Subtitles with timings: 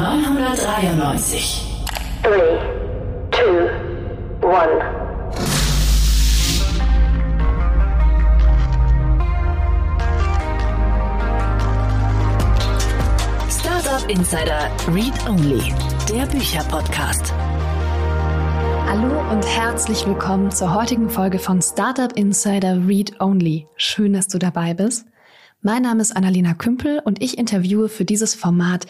[0.00, 1.60] 993.
[2.22, 2.30] 3,
[3.30, 3.70] 2,
[4.48, 4.70] 1.
[13.50, 15.74] Startup Insider Read Only,
[16.08, 17.34] der Bücherpodcast.
[18.86, 23.66] Hallo und herzlich willkommen zur heutigen Folge von Startup Insider Read Only.
[23.76, 25.04] Schön, dass du dabei bist.
[25.60, 28.86] Mein Name ist Annalena Kümpel und ich interviewe für dieses Format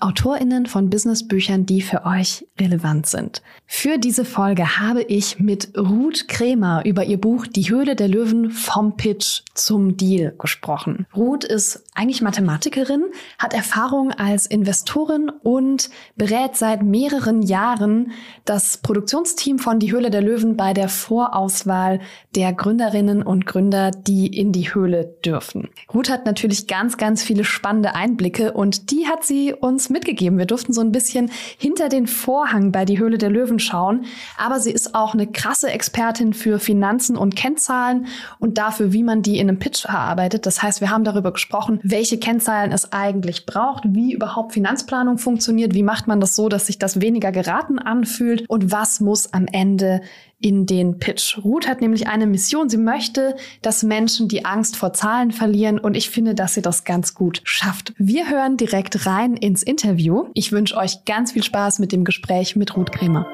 [0.00, 3.42] AutorInnen von Businessbüchern, die für euch relevant sind.
[3.66, 8.50] Für diese Folge habe ich mit Ruth Kremer über ihr Buch Die Höhle der Löwen
[8.52, 11.06] vom Pitch zum Deal gesprochen.
[11.16, 13.06] Ruth ist eigentlich Mathematikerin,
[13.40, 18.12] hat Erfahrung als Investorin und berät seit mehreren Jahren
[18.44, 22.00] das Produktionsteam von Die Höhle der Löwen bei der Vorauswahl
[22.36, 25.70] der Gründerinnen und Gründer, die in die Höhle dürfen.
[25.92, 30.38] Ruth hat natürlich ganz, ganz viele spannende Einblicke und die hat sie uns mitgegeben.
[30.38, 34.04] Wir durften so ein bisschen hinter den Vorhang bei die Höhle der Löwen schauen.
[34.36, 38.06] Aber sie ist auch eine krasse Expertin für Finanzen und Kennzahlen
[38.38, 40.46] und dafür, wie man die in einem Pitch verarbeitet.
[40.46, 45.74] Das heißt, wir haben darüber gesprochen, welche Kennzahlen es eigentlich braucht, wie überhaupt Finanzplanung funktioniert,
[45.74, 49.46] wie macht man das so, dass sich das weniger geraten anfühlt und was muss am
[49.46, 50.00] Ende
[50.40, 51.38] in den Pitch.
[51.38, 52.68] Ruth hat nämlich eine Mission.
[52.68, 56.84] Sie möchte, dass Menschen die Angst vor Zahlen verlieren und ich finde, dass sie das
[56.84, 57.92] ganz gut schafft.
[57.98, 60.26] Wir hören direkt rein ins Interview.
[60.34, 63.26] Ich wünsche euch ganz viel Spaß mit dem Gespräch mit Ruth Kremer.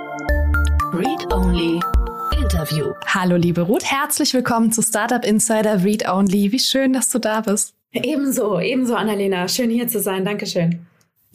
[0.93, 1.81] Read Only
[2.41, 2.93] Interview.
[3.07, 6.53] Hallo liebe Ruth, herzlich willkommen zu Startup Insider Read Only.
[6.53, 7.75] Wie schön, dass du da bist.
[7.93, 9.47] Ebenso, ebenso Annalena.
[9.47, 10.25] Schön hier zu sein.
[10.25, 10.87] Dankeschön.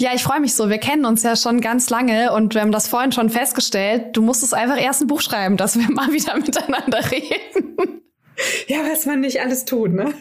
[0.02, 0.70] Ja, ich freue mich so.
[0.70, 4.16] Wir kennen uns ja schon ganz lange und wir haben das vorhin schon festgestellt.
[4.16, 8.02] Du musstest einfach erst ein Buch schreiben, dass wir mal wieder miteinander reden.
[8.68, 10.14] Ja, was man nicht alles tut, ne?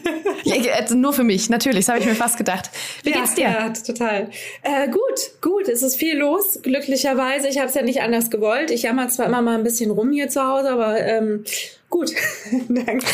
[0.43, 2.69] Ja, also nur für mich, natürlich, das habe ich mir fast gedacht.
[3.03, 3.43] Wie ja, geht's dir?
[3.43, 4.29] Ja, total.
[4.61, 7.47] Äh, gut, gut, es ist viel los, glücklicherweise.
[7.47, 8.71] Ich habe es ja nicht anders gewollt.
[8.71, 11.45] Ich jammer zwar immer mal ein bisschen rum hier zu Hause, aber ähm,
[11.89, 12.13] gut.
[12.67, 13.05] Danke.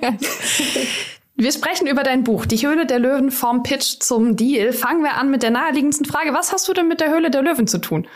[1.40, 4.74] Wir sprechen über dein Buch, Die Höhle der Löwen vom Pitch zum Deal.
[4.74, 6.34] Fangen wir an mit der naheliegendsten Frage.
[6.34, 8.06] Was hast du denn mit der Höhle der Löwen zu tun?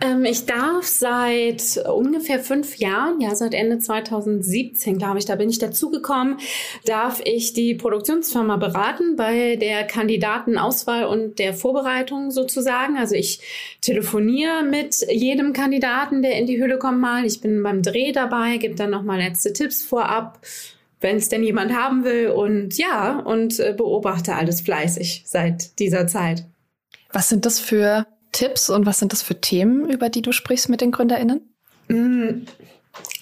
[0.00, 5.48] Ähm, ich darf seit ungefähr fünf Jahren, ja seit Ende 2017, glaube ich, da bin
[5.50, 6.38] ich dazugekommen,
[6.84, 12.96] darf ich die Produktionsfirma beraten bei der Kandidatenauswahl und der Vorbereitung sozusagen.
[12.96, 13.38] Also ich
[13.82, 17.24] telefoniere mit jedem Kandidaten, der in die Höhle kommt mal.
[17.24, 20.40] Ich bin beim Dreh dabei, gebe dann nochmal letzte Tipps vorab
[21.04, 22.30] wenn es denn jemand haben will.
[22.30, 26.46] Und ja, und äh, beobachte alles fleißig seit dieser Zeit.
[27.12, 30.70] Was sind das für Tipps und was sind das für Themen, über die du sprichst
[30.70, 31.42] mit den GründerInnen?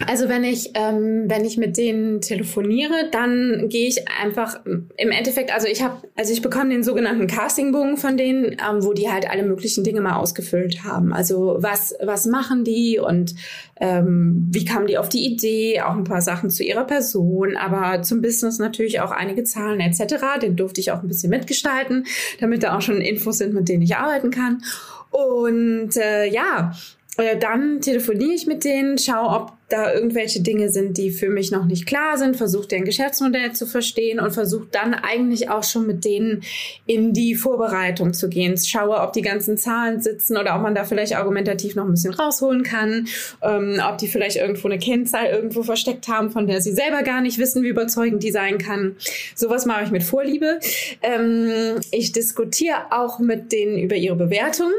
[0.07, 5.53] Also wenn ich, ähm, wenn ich mit denen telefoniere, dann gehe ich einfach im Endeffekt,
[5.55, 9.31] also ich habe, also ich bekomme den sogenannten Castingbogen von denen, ähm, wo die halt
[9.31, 11.13] alle möglichen Dinge mal ausgefüllt haben.
[11.13, 13.35] Also was, was machen die und
[13.81, 18.03] ähm, wie kamen die auf die Idee, auch ein paar Sachen zu ihrer Person, aber
[18.03, 20.41] zum Business natürlich auch einige Zahlen etc.
[20.43, 22.07] Den durfte ich auch ein bisschen mitgestalten,
[22.41, 24.63] damit da auch schon Infos sind, mit denen ich arbeiten kann.
[25.11, 26.73] Und äh, ja,
[27.17, 31.65] dann telefoniere ich mit denen, schaue, ob da irgendwelche Dinge sind, die für mich noch
[31.65, 36.05] nicht klar sind, versuche deren Geschäftsmodell zu verstehen und versuche dann eigentlich auch schon mit
[36.05, 36.43] denen
[36.87, 38.57] in die Vorbereitung zu gehen.
[38.59, 42.15] Schaue, ob die ganzen Zahlen sitzen oder ob man da vielleicht argumentativ noch ein bisschen
[42.15, 43.07] rausholen kann,
[43.43, 47.21] ähm, ob die vielleicht irgendwo eine Kennzahl irgendwo versteckt haben, von der sie selber gar
[47.21, 48.97] nicht wissen, wie überzeugend die sein kann.
[49.35, 50.61] Sowas mache ich mit Vorliebe.
[51.03, 54.71] Ähm, ich diskutiere auch mit denen über ihre Bewertung.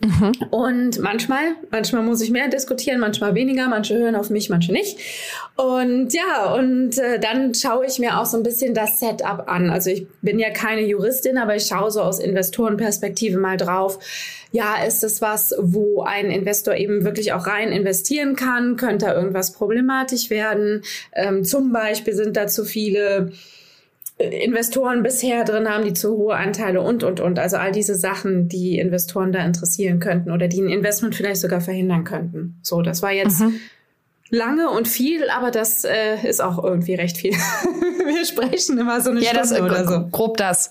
[0.00, 0.32] Mhm.
[0.50, 4.98] Und manchmal, manchmal muss ich mehr diskutieren, manchmal weniger, manche hören auf mich, manche nicht.
[5.56, 9.68] Und ja, und äh, dann schaue ich mir auch so ein bisschen das Setup an.
[9.68, 13.98] Also ich bin ja keine Juristin, aber ich schaue so aus Investorenperspektive mal drauf.
[14.52, 18.76] Ja, ist es was, wo ein Investor eben wirklich auch rein investieren kann?
[18.76, 20.82] Könnte da irgendwas problematisch werden?
[21.12, 23.32] Ähm, zum Beispiel sind da zu viele
[24.20, 27.38] Investoren bisher drin haben, die zu hohe Anteile und, und, und.
[27.38, 31.60] Also all diese Sachen, die Investoren da interessieren könnten oder die ein Investment vielleicht sogar
[31.60, 32.58] verhindern könnten.
[32.62, 33.60] So, das war jetzt mhm.
[34.28, 37.32] lange und viel, aber das äh, ist auch irgendwie recht viel.
[38.06, 40.08] Wir sprechen immer so eine ja, Stunde das, oder so.
[40.10, 40.70] Grob das.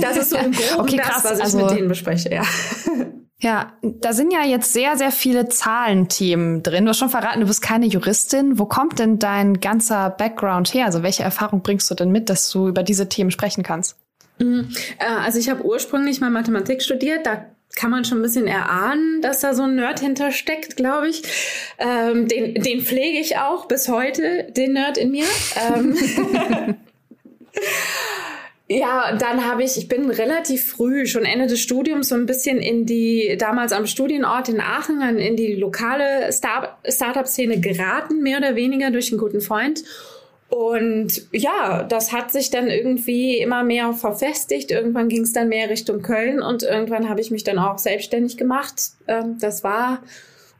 [0.00, 2.44] Das ist so im Groben okay, krass, das, was ich also, mit denen bespreche, ja.
[3.40, 6.84] Ja, da sind ja jetzt sehr, sehr viele Zahlenthemen drin.
[6.84, 8.58] Du hast schon verraten, du bist keine Juristin.
[8.58, 10.86] Wo kommt denn dein ganzer Background her?
[10.86, 13.96] Also welche Erfahrung bringst du denn mit, dass du über diese Themen sprechen kannst?
[14.38, 14.70] Mhm.
[14.98, 17.26] Äh, also ich habe ursprünglich mal Mathematik studiert.
[17.26, 17.44] Da
[17.76, 21.22] kann man schon ein bisschen erahnen, dass da so ein Nerd hintersteckt, glaube ich.
[21.78, 25.26] Ähm, den, den pflege ich auch bis heute, den Nerd in mir.
[25.56, 25.96] Ähm
[28.70, 32.58] Ja, dann habe ich, ich bin relativ früh, schon Ende des Studiums, so ein bisschen
[32.58, 38.56] in die, damals am Studienort in Aachen, in die lokale Star Startup-Szene geraten, mehr oder
[38.56, 39.84] weniger durch einen guten Freund.
[40.50, 44.70] Und ja, das hat sich dann irgendwie immer mehr verfestigt.
[44.70, 48.36] Irgendwann ging es dann mehr Richtung Köln und irgendwann habe ich mich dann auch selbstständig
[48.36, 48.74] gemacht.
[49.06, 50.02] Ähm, das war,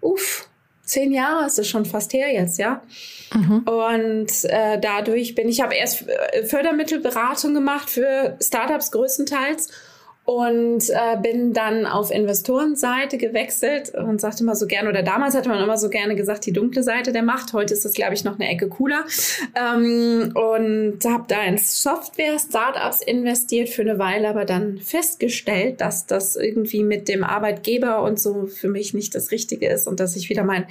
[0.00, 0.48] uff,
[0.88, 2.82] zehn Jahre ist es schon fast her jetzt, ja.
[3.34, 3.58] Mhm.
[3.68, 9.68] Und äh, dadurch bin ich, habe erst äh, Fördermittelberatung gemacht für Startups größtenteils
[10.28, 15.48] und äh, bin dann auf Investorenseite gewechselt und sagte mal so gerne, oder damals hatte
[15.48, 17.54] man immer so gerne gesagt, die dunkle Seite der Macht.
[17.54, 19.06] Heute ist das, glaube ich, noch eine Ecke cooler.
[19.56, 26.36] Ähm, und habe da in Software-Startups investiert für eine Weile, aber dann festgestellt, dass das
[26.36, 30.28] irgendwie mit dem Arbeitgeber und so für mich nicht das Richtige ist und dass ich
[30.28, 30.66] wieder mein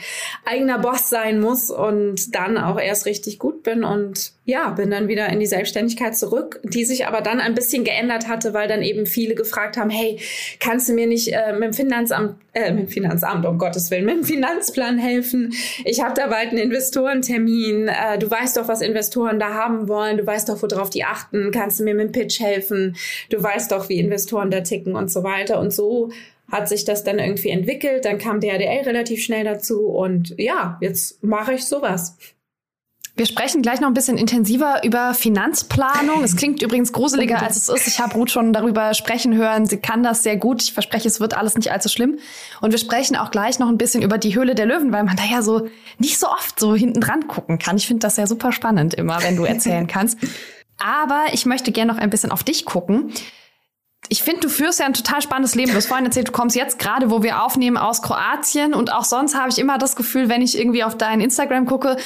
[0.46, 5.08] eigener Boss sein muss und dann auch erst richtig gut bin und ja, bin dann
[5.08, 8.84] wieder in die Selbstständigkeit zurück, die sich aber dann ein bisschen geändert hatte, weil dann
[8.84, 10.20] eben viele gefragt haben, hey,
[10.60, 14.06] kannst du mir nicht äh, mit dem Finanzamt, äh, mit dem Finanzamt, um Gottes Willen,
[14.06, 15.54] mit dem Finanzplan helfen?
[15.86, 17.88] Ich habe da bald einen Investorentermin.
[17.88, 20.18] Äh, du weißt doch, was Investoren da haben wollen.
[20.18, 21.52] Du weißt doch, worauf die achten.
[21.52, 22.96] Kannst du mir mit dem Pitch helfen?
[23.30, 25.60] Du weißt doch, wie Investoren da ticken und so weiter.
[25.60, 26.10] Und so
[26.52, 28.06] hat sich das dann irgendwie entwickelt.
[28.06, 32.18] Dann kam DRDL relativ schnell dazu und ja, jetzt mache ich sowas.
[33.18, 36.24] Wir sprechen gleich noch ein bisschen intensiver über Finanzplanung.
[36.24, 37.88] Es klingt übrigens gruseliger, als es ist.
[37.88, 39.66] Ich habe Ruth schon darüber sprechen hören.
[39.66, 40.62] Sie kann das sehr gut.
[40.62, 42.20] Ich verspreche, es wird alles nicht allzu schlimm.
[42.62, 45.16] Und wir sprechen auch gleich noch ein bisschen über die Höhle der Löwen, weil man
[45.16, 45.68] da ja so
[45.98, 47.78] nicht so oft so hinten dran gucken kann.
[47.78, 50.20] Ich finde das ja super spannend immer, wenn du erzählen kannst.
[50.78, 53.12] Aber ich möchte gerne noch ein bisschen auf dich gucken.
[54.10, 55.72] Ich finde, du führst ja ein total spannendes Leben.
[55.72, 58.76] Du hast vorhin erzählt, du kommst jetzt gerade, wo wir aufnehmen, aus Kroatien.
[58.76, 61.98] Und auch sonst habe ich immer das Gefühl, wenn ich irgendwie auf dein Instagram gucke,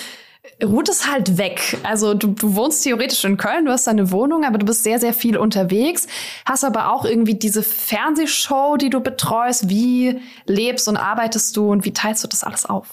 [0.64, 1.78] Ruth ist halt weg.
[1.84, 5.00] Also du, du wohnst theoretisch in Köln, du hast deine Wohnung, aber du bist sehr,
[5.00, 6.08] sehr viel unterwegs,
[6.46, 9.70] hast aber auch irgendwie diese Fernsehshow, die du betreust.
[9.70, 12.88] Wie lebst und arbeitest du und wie teilst du das alles auf?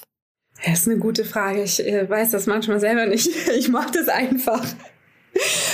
[0.65, 1.63] Das ist eine gute Frage.
[1.63, 3.31] Ich äh, weiß das manchmal selber nicht.
[3.59, 4.65] Ich mache das einfach.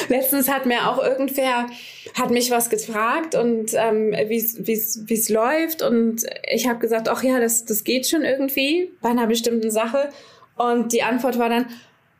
[0.08, 1.66] Letztens hat mir auch irgendwer,
[2.14, 7.40] hat mich was gefragt und ähm, wie es läuft und ich habe gesagt, ach ja,
[7.40, 10.10] das, das geht schon irgendwie bei einer bestimmten Sache.
[10.56, 11.66] Und die Antwort war dann,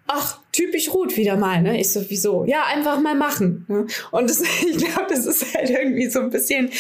[0.06, 1.80] ach, typisch Ruth wieder mal, ne?
[1.80, 2.44] Ich so, wieso?
[2.44, 3.64] Ja, einfach mal machen.
[3.68, 3.86] Ne?
[4.10, 6.70] Und das, ich glaube, das ist halt irgendwie so ein bisschen,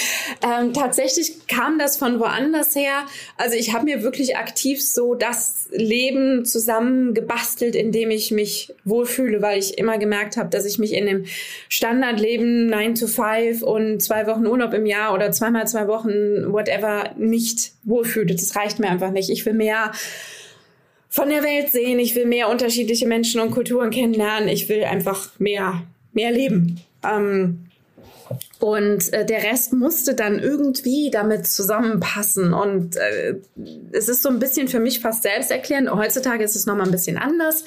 [0.42, 3.06] ähm, tatsächlich kam das von woanders her.
[3.38, 8.74] Also ich habe mir wirklich aktiv so das Leben zusammen gebastelt, in dem ich mich
[8.84, 11.24] wohlfühle, weil ich immer gemerkt habe, dass ich mich in dem
[11.68, 17.14] Standardleben 9 to 5 und zwei Wochen Urlaub im Jahr oder zweimal zwei Wochen, whatever,
[17.16, 18.34] nicht wohlfühle.
[18.34, 19.30] Das reicht mir einfach nicht.
[19.30, 19.92] Ich will mehr
[21.14, 22.00] von der Welt sehen.
[22.00, 24.48] Ich will mehr unterschiedliche Menschen und Kulturen kennenlernen.
[24.48, 26.80] Ich will einfach mehr, mehr leben.
[27.04, 27.66] Ähm,
[28.58, 32.52] und äh, der Rest musste dann irgendwie damit zusammenpassen.
[32.52, 33.36] Und äh,
[33.92, 35.88] es ist so ein bisschen für mich fast selbsterklärend.
[35.88, 37.62] Heutzutage ist es nochmal ein bisschen anders,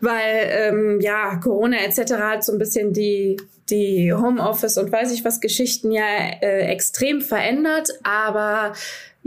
[0.00, 2.12] weil ähm, ja, Corona etc.
[2.12, 3.40] hat so ein bisschen die,
[3.70, 6.04] die Homeoffice und weiß ich was Geschichten ja
[6.42, 7.88] äh, extrem verändert.
[8.04, 8.72] Aber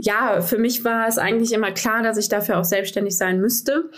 [0.02, 3.88] ja, für mich war es eigentlich immer klar, dass ich dafür auch selbstständig sein müsste.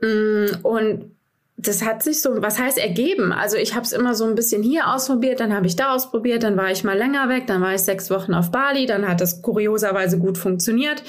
[0.00, 1.12] Mm, und
[1.56, 3.30] das hat sich so, was heißt ergeben?
[3.30, 6.42] Also ich habe es immer so ein bisschen hier ausprobiert, dann habe ich da ausprobiert,
[6.42, 9.20] dann war ich mal länger weg, dann war ich sechs Wochen auf Bali, dann hat
[9.20, 11.04] das kurioserweise gut funktioniert,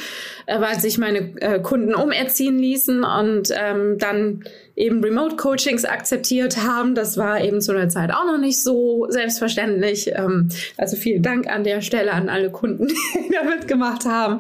[0.45, 4.43] äh, weil sich meine äh, Kunden umerziehen ließen und ähm, dann
[4.75, 6.95] eben Remote-Coachings akzeptiert haben.
[6.95, 10.11] Das war eben zu einer Zeit auch noch nicht so selbstverständlich.
[10.13, 14.39] Ähm, also vielen Dank an der Stelle an alle Kunden, die da mitgemacht haben.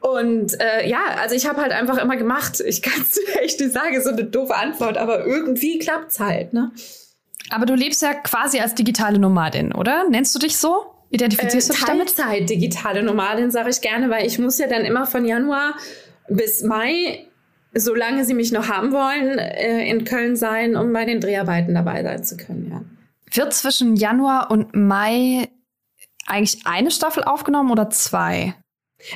[0.00, 2.62] Und äh, ja, also ich habe halt einfach immer gemacht.
[2.64, 6.52] Ich kann es echt nicht sagen, so eine doofe Antwort, aber irgendwie klappt's halt.
[6.52, 6.70] Ne?
[7.50, 10.08] Aber du lebst ja quasi als digitale Nomadin, oder?
[10.08, 10.86] Nennst du dich so?
[11.10, 12.16] Identifizierst äh, du dich damit?
[12.16, 15.74] Teilzeit digitale Nomadin sage ich gerne, weil ich muss ja dann immer von Januar
[16.28, 17.26] bis Mai
[17.74, 22.02] solange sie mich noch haben wollen, äh, in Köln sein, um bei den Dreharbeiten dabei
[22.02, 22.82] sein zu können, ja.
[23.36, 25.48] Wird zwischen Januar und Mai
[26.26, 28.54] eigentlich eine Staffel aufgenommen oder zwei?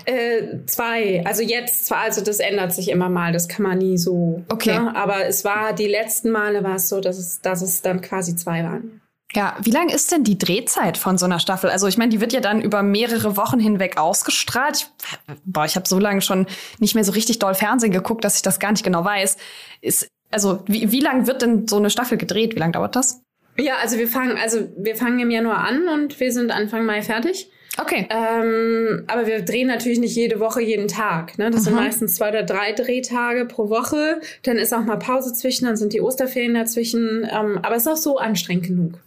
[0.04, 1.24] Äh, zwei.
[1.24, 4.42] Also jetzt zwar, also das ändert sich immer mal, das kann man nie so.
[4.48, 4.78] Okay.
[4.78, 4.94] Ne?
[4.94, 8.36] Aber es war, die letzten Male war es so, dass es, dass es dann quasi
[8.36, 9.00] zwei waren.
[9.34, 11.68] Ja, wie lang ist denn die Drehzeit von so einer Staffel?
[11.68, 14.90] Also ich meine, die wird ja dann über mehrere Wochen hinweg ausgestrahlt.
[15.28, 16.46] Ich, boah, ich habe so lange schon
[16.78, 19.36] nicht mehr so richtig doll Fernsehen geguckt, dass ich das gar nicht genau weiß.
[19.82, 22.54] Ist, also wie, wie lang wird denn so eine Staffel gedreht?
[22.54, 23.20] Wie lange dauert das?
[23.58, 27.02] Ja, also wir fangen, also wir fangen im Januar an und wir sind Anfang Mai
[27.02, 27.50] fertig.
[27.76, 28.08] Okay.
[28.10, 31.38] Ähm, aber wir drehen natürlich nicht jede Woche, jeden Tag.
[31.38, 31.50] Ne?
[31.50, 31.64] Das mhm.
[31.66, 34.20] sind meistens zwei oder drei Drehtage pro Woche.
[34.42, 37.28] Dann ist auch mal Pause zwischen, dann sind die Osterferien dazwischen.
[37.30, 39.00] Ähm, aber es ist auch so anstrengend genug.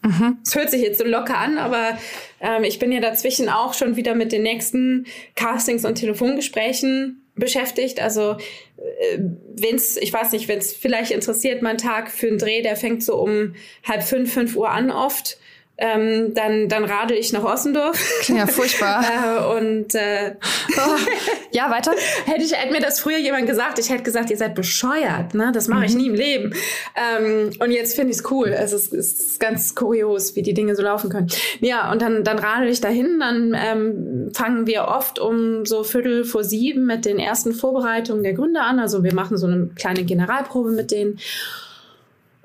[0.45, 1.97] Es hört sich jetzt so locker an, aber
[2.39, 8.01] ähm, ich bin ja dazwischen auch schon wieder mit den nächsten Castings und Telefongesprächen beschäftigt.
[8.01, 8.37] Also
[8.77, 9.19] äh,
[9.55, 13.03] wenn's, ich weiß nicht, wenn es vielleicht interessiert, mein Tag für einen Dreh, der fängt
[13.03, 15.37] so um halb fünf, fünf Uhr an oft
[15.81, 17.99] ähm, dann, dann radel ich nach Ossendorf.
[18.27, 19.03] Ja furchtbar.
[19.03, 20.35] äh, und äh,
[20.77, 20.97] oh.
[21.51, 21.91] ja, weiter.
[22.25, 25.33] hätte, ich, hätte mir das früher jemand gesagt, ich hätte gesagt, ihr seid bescheuert.
[25.33, 25.51] Ne?
[25.51, 25.85] Das mache mhm.
[25.85, 26.53] ich nie im Leben.
[26.95, 28.49] Ähm, und jetzt finde ich es cool.
[28.49, 31.27] Es ist, es ist ganz kurios, wie die Dinge so laufen können.
[31.61, 33.19] Ja, und dann, dann radel ich dahin.
[33.19, 38.33] Dann ähm, fangen wir oft um so Viertel vor sieben mit den ersten Vorbereitungen der
[38.33, 38.79] Gründer an.
[38.79, 41.19] Also wir machen so eine kleine Generalprobe mit denen.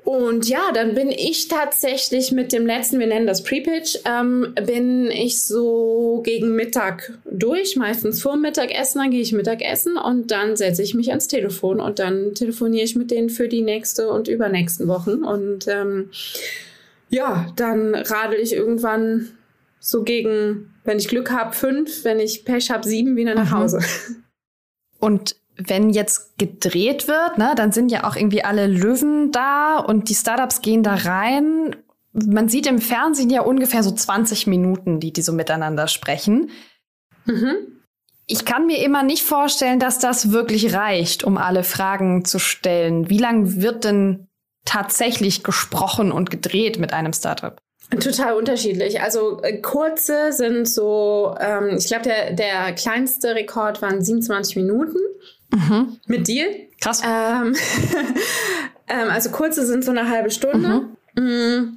[0.06, 5.10] Und ja, dann bin ich tatsächlich mit dem letzten, wir nennen das Pre-Pitch, ähm, bin
[5.10, 10.84] ich so gegen Mittag durch, meistens vor Mittagessen, dann gehe ich Mittagessen und dann setze
[10.84, 14.86] ich mich ans Telefon und dann telefoniere ich mit denen für die nächste und übernächsten
[14.86, 15.24] Wochen.
[15.24, 16.10] Und ähm,
[17.08, 19.32] ja, dann radel ich irgendwann
[19.80, 23.58] so gegen, wenn ich Glück habe, fünf, wenn ich Pech habe, sieben wieder nach mhm.
[23.58, 23.80] Hause.
[25.00, 30.08] Und wenn jetzt gedreht wird, ne, dann sind ja auch irgendwie alle Löwen da und
[30.08, 31.76] die Startups gehen da rein.
[32.12, 36.50] Man sieht im Fernsehen ja ungefähr so 20 Minuten, die die so miteinander sprechen.
[37.24, 37.54] Mhm.
[38.26, 43.08] Ich kann mir immer nicht vorstellen, dass das wirklich reicht, um alle Fragen zu stellen.
[43.08, 44.26] Wie lang wird denn
[44.64, 47.56] tatsächlich gesprochen und gedreht mit einem Startup?
[47.90, 49.00] Total unterschiedlich.
[49.00, 54.98] Also äh, kurze sind so, ähm, ich glaube, der, der kleinste Rekord waren 27 Minuten.
[55.50, 55.98] Mhm.
[56.06, 56.46] Mit dir.
[56.80, 57.02] Krass.
[57.04, 57.54] Ähm,
[58.88, 60.88] ähm, also kurze sind so eine halbe Stunde.
[61.14, 61.22] Mhm.
[61.22, 61.72] Mm.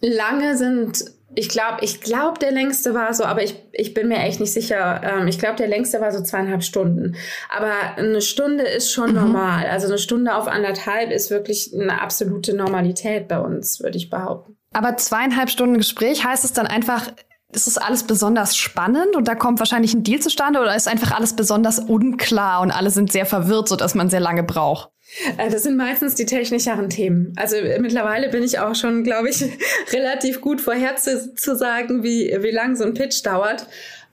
[0.00, 1.04] Lange sind,
[1.34, 4.52] ich glaube, ich glaube, der längste war so, aber ich, ich bin mir echt nicht
[4.52, 5.00] sicher.
[5.04, 7.16] Ähm, ich glaube, der längste war so zweieinhalb Stunden.
[7.48, 9.16] Aber eine Stunde ist schon mhm.
[9.16, 9.66] normal.
[9.66, 14.56] Also eine Stunde auf anderthalb ist wirklich eine absolute Normalität bei uns, würde ich behaupten.
[14.72, 17.12] Aber zweieinhalb Stunden Gespräch heißt es dann einfach,
[17.52, 21.12] ist es alles besonders spannend und da kommt wahrscheinlich ein Deal zustande oder ist einfach
[21.12, 24.90] alles besonders unklar und alle sind sehr verwirrt, sodass man sehr lange braucht?
[25.36, 27.34] Äh, das sind meistens die technischeren Themen.
[27.36, 29.44] Also äh, mittlerweile bin ich auch schon, glaube ich,
[29.92, 33.66] relativ gut vorher zu, zu sagen, wie, wie lang so ein Pitch dauert.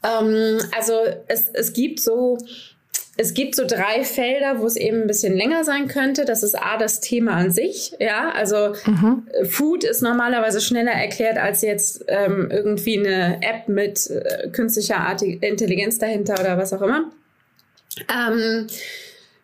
[0.04, 0.94] Ähm, also
[1.28, 2.38] es, es gibt so
[3.22, 6.24] es gibt so drei Felder, wo es eben ein bisschen länger sein könnte.
[6.24, 7.92] Das ist A, das Thema an sich.
[8.00, 9.28] Ja, also mhm.
[9.50, 16.00] Food ist normalerweise schneller erklärt als jetzt ähm, irgendwie eine App mit äh, künstlicher Intelligenz
[16.00, 17.12] dahinter oder was auch immer.
[18.08, 18.68] Ähm,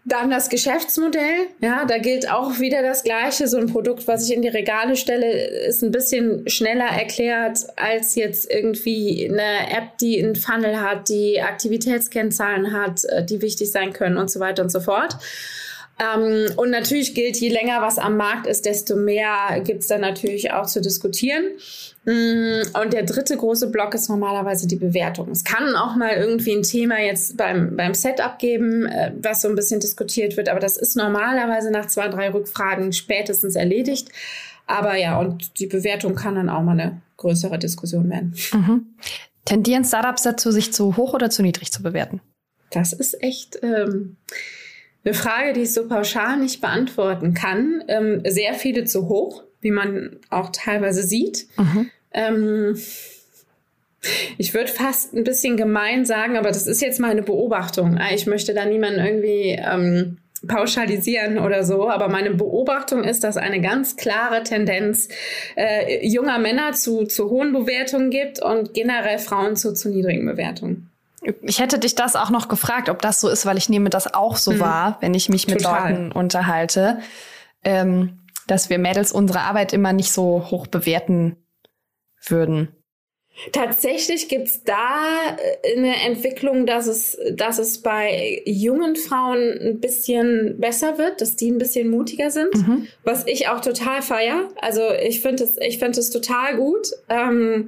[0.06, 3.48] dann das Geschäftsmodell, ja, da gilt auch wieder das Gleiche.
[3.48, 5.32] So ein Produkt, was ich in die Regale stelle,
[5.66, 11.42] ist ein bisschen schneller erklärt als jetzt irgendwie eine App, die einen Funnel hat, die
[11.42, 15.18] Aktivitätskennzahlen hat, äh, die wichtig sein können und so weiter und so fort.
[15.98, 20.52] Ähm, und natürlich gilt, je länger was am Markt ist, desto mehr gibt's dann natürlich
[20.52, 21.44] auch zu diskutieren.
[22.04, 25.32] Mm, und der dritte große Block ist normalerweise die Bewertung.
[25.32, 29.48] Es kann auch mal irgendwie ein Thema jetzt beim, beim Setup geben, äh, was so
[29.48, 34.10] ein bisschen diskutiert wird, aber das ist normalerweise nach zwei, drei Rückfragen spätestens erledigt.
[34.68, 38.34] Aber ja, und die Bewertung kann dann auch mal eine größere Diskussion werden.
[38.52, 38.88] Mhm.
[39.46, 42.20] Tendieren Startups dazu, sich zu hoch oder zu niedrig zu bewerten?
[42.72, 43.60] Das ist echt.
[43.62, 44.18] Ähm,
[45.06, 47.84] eine Frage, die ich so pauschal nicht beantworten kann.
[47.88, 51.48] Ähm, sehr viele zu hoch, wie man auch teilweise sieht.
[51.58, 51.90] Mhm.
[52.12, 52.76] Ähm,
[54.38, 57.98] ich würde fast ein bisschen gemein sagen, aber das ist jetzt meine Beobachtung.
[57.98, 63.38] Ah, ich möchte da niemanden irgendwie ähm, pauschalisieren oder so, aber meine Beobachtung ist, dass
[63.38, 65.08] eine ganz klare Tendenz
[65.56, 70.85] äh, junger Männer zu, zu hohen Bewertungen gibt und generell Frauen zu, zu niedrigen Bewertungen.
[71.42, 74.14] Ich hätte dich das auch noch gefragt, ob das so ist, weil ich nehme das
[74.14, 74.60] auch so mhm.
[74.60, 75.92] wahr, wenn ich mich mit Total.
[75.92, 77.00] Leuten unterhalte,
[77.64, 81.38] ähm, dass wir Mädels unsere Arbeit immer nicht so hoch bewerten
[82.28, 82.76] würden.
[83.52, 90.56] Tatsächlich gibt's da äh, eine Entwicklung, dass es, dass es bei jungen Frauen ein bisschen
[90.60, 92.88] besser wird, dass die ein bisschen mutiger sind, mhm.
[93.04, 94.50] was ich auch total feier.
[94.62, 96.92] Also ich finde es, ich finde es total gut.
[97.10, 97.68] Ähm,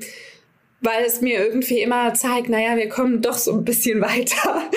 [0.81, 4.69] weil es mir irgendwie immer zeigt, naja, wir kommen doch so ein bisschen weiter.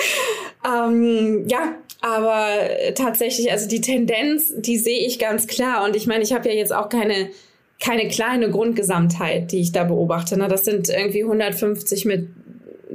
[0.65, 2.57] ähm, ja, aber
[2.95, 5.85] tatsächlich, also die Tendenz, die sehe ich ganz klar.
[5.85, 7.31] Und ich meine, ich habe ja jetzt auch keine,
[7.79, 10.39] keine kleine Grundgesamtheit, die ich da beobachte.
[10.39, 10.49] Ne?
[10.49, 12.29] Das sind irgendwie 150 mit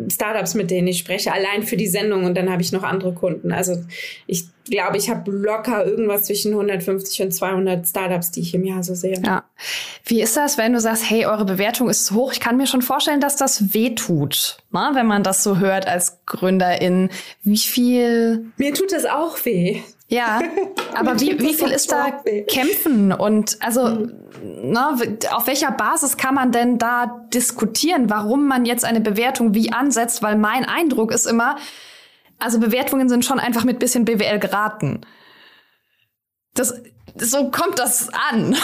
[0.10, 3.14] Startups, mit denen ich spreche, allein für die Sendung und dann habe ich noch andere
[3.14, 3.52] Kunden.
[3.52, 3.84] Also
[4.28, 8.84] ich glaube, ich habe locker irgendwas zwischen 150 und 200 Startups, die ich im Jahr
[8.84, 9.22] so sehe.
[9.24, 9.44] Ja.
[10.06, 12.32] Wie ist das, wenn du sagst, hey, eure Bewertung ist zu hoch?
[12.32, 14.92] Ich kann mir schon vorstellen, dass das wehtut, ne?
[14.94, 17.10] wenn man das so hört als Gründerin.
[17.44, 18.46] Wie viel?
[18.58, 19.82] Mir tut das auch weh.
[20.08, 20.40] Ja,
[20.94, 24.72] aber wie, wie viel ist da Kämpfen und also mhm.
[24.72, 29.72] ne, auf welcher Basis kann man denn da diskutieren, warum man jetzt eine Bewertung wie
[29.72, 30.22] ansetzt?
[30.22, 31.58] Weil mein Eindruck ist immer,
[32.38, 35.02] also Bewertungen sind schon einfach mit bisschen BWL geraten.
[36.54, 36.82] Das,
[37.18, 38.56] so kommt das an.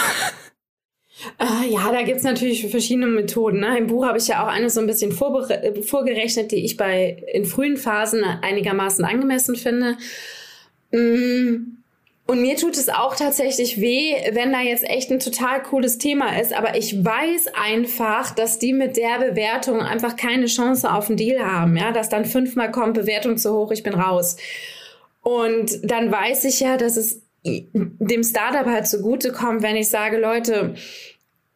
[1.39, 3.59] Äh, ja, da gibt's natürlich verschiedene Methoden.
[3.59, 3.77] Ne?
[3.77, 7.45] Im Buch habe ich ja auch eine so ein bisschen vorgerechnet, die ich bei in
[7.45, 9.97] frühen Phasen einigermaßen angemessen finde.
[10.91, 11.77] Mm.
[12.27, 16.39] Und mir tut es auch tatsächlich weh, wenn da jetzt echt ein total cooles Thema
[16.39, 16.53] ist.
[16.53, 21.45] Aber ich weiß einfach, dass die mit der Bewertung einfach keine Chance auf einen Deal
[21.45, 21.75] haben.
[21.75, 24.37] Ja, dass dann fünfmal kommt, Bewertung zu hoch, ich bin raus.
[25.21, 30.75] Und dann weiß ich ja, dass es dem Startup halt zugutekommt, wenn ich sage, Leute,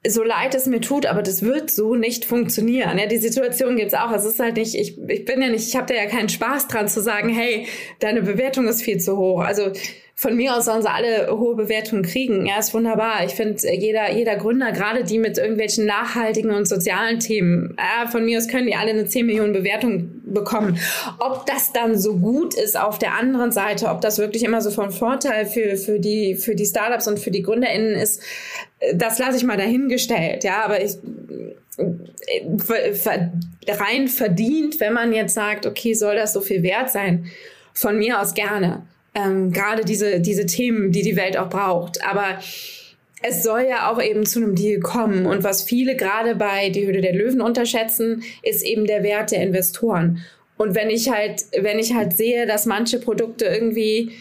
[0.08, 2.98] so leid es mir tut, aber das wird so nicht funktionieren.
[2.98, 4.12] Ja, die Situation gibt's auch.
[4.12, 6.68] Es ist halt nicht, ich, ich bin ja nicht, ich habe da ja keinen Spaß
[6.68, 7.68] dran zu sagen, hey,
[8.00, 9.42] deine Bewertung ist viel zu hoch.
[9.42, 9.72] Also
[10.18, 12.46] von mir aus sollen sie alle hohe Bewertungen kriegen.
[12.46, 13.26] Ja, ist wunderbar.
[13.26, 18.24] Ich finde, jeder, jeder Gründer, gerade die mit irgendwelchen nachhaltigen und sozialen Themen, ja, von
[18.24, 20.80] mir aus können die alle eine 10 Millionen Bewertung bekommen.
[21.20, 24.72] Ob das dann so gut ist auf der anderen Seite, ob das wirklich immer so
[24.72, 28.24] von Vorteil für, für, die, für die Startups und für die GründerInnen ist,
[28.94, 30.46] das lasse ich mal dahingestellt.
[30.46, 30.96] Ja, aber ich,
[33.68, 37.26] rein verdient, wenn man jetzt sagt, okay, soll das so viel wert sein?
[37.74, 38.84] Von mir aus gerne
[39.16, 42.06] ähm, gerade diese, diese Themen, die die Welt auch braucht.
[42.06, 42.40] Aber
[43.24, 45.26] es soll ja auch eben zu einem Deal kommen.
[45.26, 49.42] Und was viele gerade bei Die Höhle der Löwen unterschätzen, ist eben der Wert der
[49.42, 50.22] Investoren.
[50.58, 54.12] Und wenn ich halt, wenn ich halt sehe, dass manche Produkte irgendwie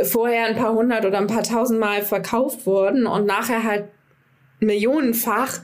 [0.00, 3.84] vorher ein paar hundert oder ein paar tausend Mal verkauft wurden und nachher halt
[4.60, 5.60] millionenfach,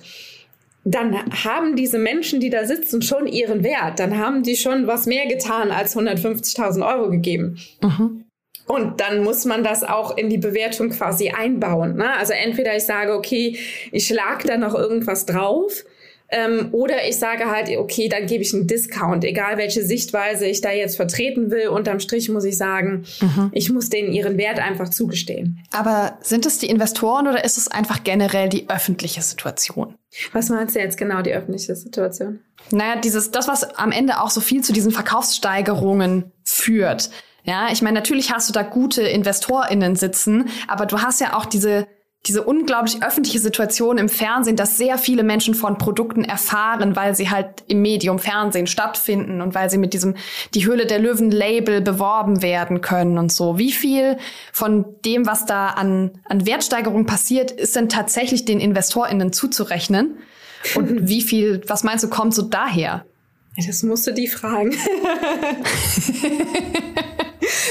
[0.84, 1.14] dann
[1.44, 4.00] haben diese Menschen, die da sitzen, schon ihren Wert.
[4.00, 7.58] Dann haben die schon was mehr getan als 150.000 Euro gegeben.
[7.82, 8.24] Mhm.
[8.68, 11.96] Und dann muss man das auch in die Bewertung quasi einbauen.
[11.96, 12.14] Ne?
[12.16, 13.58] Also entweder ich sage, okay,
[13.92, 15.84] ich schlag da noch irgendwas drauf.
[16.30, 20.60] Ähm, oder ich sage halt, okay, dann gebe ich einen Discount, egal welche Sichtweise ich
[20.60, 21.68] da jetzt vertreten will.
[21.68, 23.50] Unterm Strich muss ich sagen, mhm.
[23.54, 25.64] ich muss denen ihren Wert einfach zugestehen.
[25.72, 29.94] Aber sind es die Investoren oder ist es einfach generell die öffentliche Situation?
[30.32, 32.40] Was meinst du jetzt genau, die öffentliche Situation?
[32.70, 37.08] Naja, dieses, das, was am Ende auch so viel zu diesen Verkaufssteigerungen führt.
[37.48, 41.46] Ja, ich meine, natürlich hast du da gute InvestorInnen sitzen, aber du hast ja auch
[41.46, 41.88] diese
[42.26, 47.30] diese unglaublich öffentliche Situation im Fernsehen, dass sehr viele Menschen von Produkten erfahren, weil sie
[47.30, 50.16] halt im Medium Fernsehen stattfinden und weil sie mit diesem
[50.52, 53.56] Die Höhle der Löwen Label beworben werden können und so.
[53.56, 54.18] Wie viel
[54.52, 60.18] von dem, was da an, an Wertsteigerung passiert, ist denn tatsächlich den InvestorInnen zuzurechnen?
[60.74, 63.06] Und wie viel, was meinst du, kommt so daher?
[63.66, 64.72] Das musst du die fragen.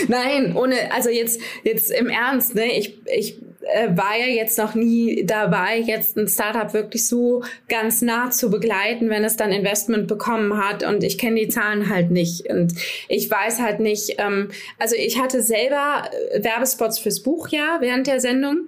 [0.08, 2.78] Nein, ohne, also jetzt, jetzt im Ernst, ne?
[2.78, 3.40] Ich, ich
[3.74, 8.50] äh, war ja jetzt noch nie dabei, jetzt ein Startup wirklich so ganz nah zu
[8.50, 10.84] begleiten, wenn es dann Investment bekommen hat.
[10.84, 12.50] Und ich kenne die Zahlen halt nicht.
[12.50, 12.74] Und
[13.08, 18.08] ich weiß halt nicht, ähm, also ich hatte selber äh, Werbespots fürs Buch ja während
[18.08, 18.68] der Sendung.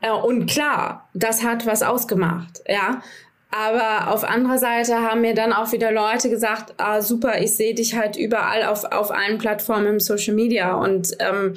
[0.00, 3.02] Äh, und klar, das hat was ausgemacht, ja.
[3.50, 7.74] Aber auf anderer Seite haben mir dann auch wieder Leute gesagt, ah, super, ich sehe
[7.74, 10.74] dich halt überall auf, auf allen Plattformen im Social Media.
[10.74, 11.54] Und ähm,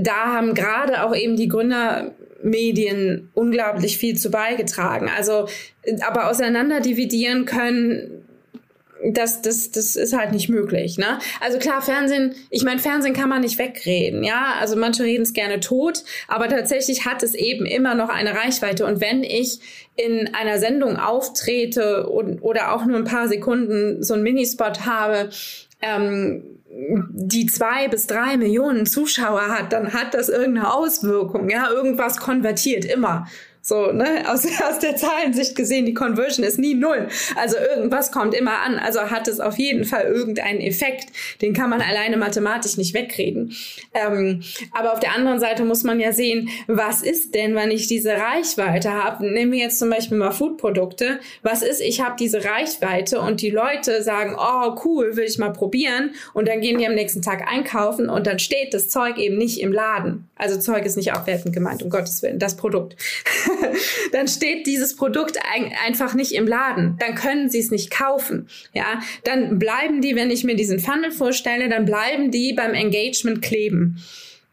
[0.00, 5.08] da haben gerade auch eben die Gründermedien unglaublich viel zu beigetragen.
[5.16, 5.46] Also,
[6.06, 8.19] aber auseinander dividieren können,
[9.04, 10.98] das, das, das ist halt nicht möglich.
[10.98, 11.18] Ne?
[11.40, 14.54] Also klar, Fernsehen, ich meine, Fernsehen kann man nicht wegreden, ja.
[14.60, 18.86] Also manche reden es gerne tot, aber tatsächlich hat es eben immer noch eine Reichweite.
[18.86, 19.60] Und wenn ich
[19.96, 25.30] in einer Sendung auftrete und, oder auch nur ein paar Sekunden so einen Minispot habe,
[25.82, 26.42] ähm,
[27.12, 31.50] die zwei bis drei Millionen Zuschauer hat, dann hat das irgendeine Auswirkung.
[31.50, 33.26] Ja, irgendwas konvertiert immer.
[33.62, 37.08] So, ne, aus, aus der Zahlensicht gesehen, die Conversion ist nie null.
[37.36, 38.78] Also irgendwas kommt immer an.
[38.78, 41.08] Also hat es auf jeden Fall irgendeinen Effekt.
[41.42, 43.54] Den kann man alleine mathematisch nicht wegreden.
[43.94, 44.42] Ähm,
[44.72, 48.12] aber auf der anderen Seite muss man ja sehen, was ist denn, wenn ich diese
[48.12, 49.30] Reichweite habe?
[49.30, 51.20] Nehmen wir jetzt zum Beispiel mal Foodprodukte.
[51.42, 55.52] Was ist, ich habe diese Reichweite und die Leute sagen, oh cool, will ich mal
[55.52, 56.14] probieren.
[56.32, 59.60] Und dann gehen die am nächsten Tag einkaufen und dann steht das Zeug eben nicht
[59.60, 60.29] im Laden.
[60.40, 62.96] Also Zeug ist nicht aufwertend gemeint, um Gottes Willen, das Produkt,
[64.12, 66.96] dann steht dieses Produkt ein, einfach nicht im Laden.
[66.98, 68.48] Dann können sie es nicht kaufen.
[68.72, 73.42] Ja, dann bleiben die, wenn ich mir diesen Funnel vorstelle, dann bleiben die beim Engagement
[73.42, 74.02] kleben.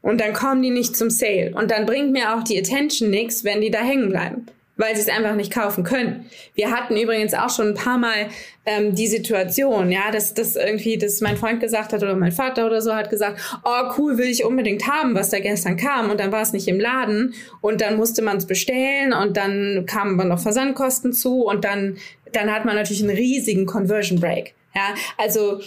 [0.01, 1.53] Und dann kommen die nicht zum Sale.
[1.55, 4.45] Und dann bringt mir auch die Attention nichts, wenn die da hängen bleiben
[4.77, 6.25] weil sie es einfach nicht kaufen können.
[6.55, 8.29] Wir hatten übrigens auch schon ein paar Mal
[8.65, 12.65] ähm, die Situation, ja, dass das irgendwie, dass mein Freund gesagt hat oder mein Vater
[12.65, 16.19] oder so hat gesagt, oh cool, will ich unbedingt haben, was da gestern kam und
[16.19, 20.19] dann war es nicht im Laden und dann musste man es bestellen und dann kamen
[20.19, 21.97] aber noch Versandkosten zu und dann
[22.33, 24.53] dann hat man natürlich einen riesigen Conversion Break.
[24.75, 25.59] Ja, also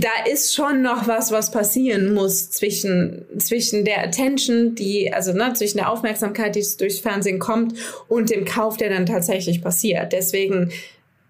[0.00, 5.52] da ist schon noch was, was passieren muss zwischen, zwischen der Attention, die, also ne,
[5.54, 7.74] zwischen der Aufmerksamkeit, die durchs Fernsehen kommt
[8.08, 10.12] und dem Kauf, der dann tatsächlich passiert.
[10.12, 10.72] Deswegen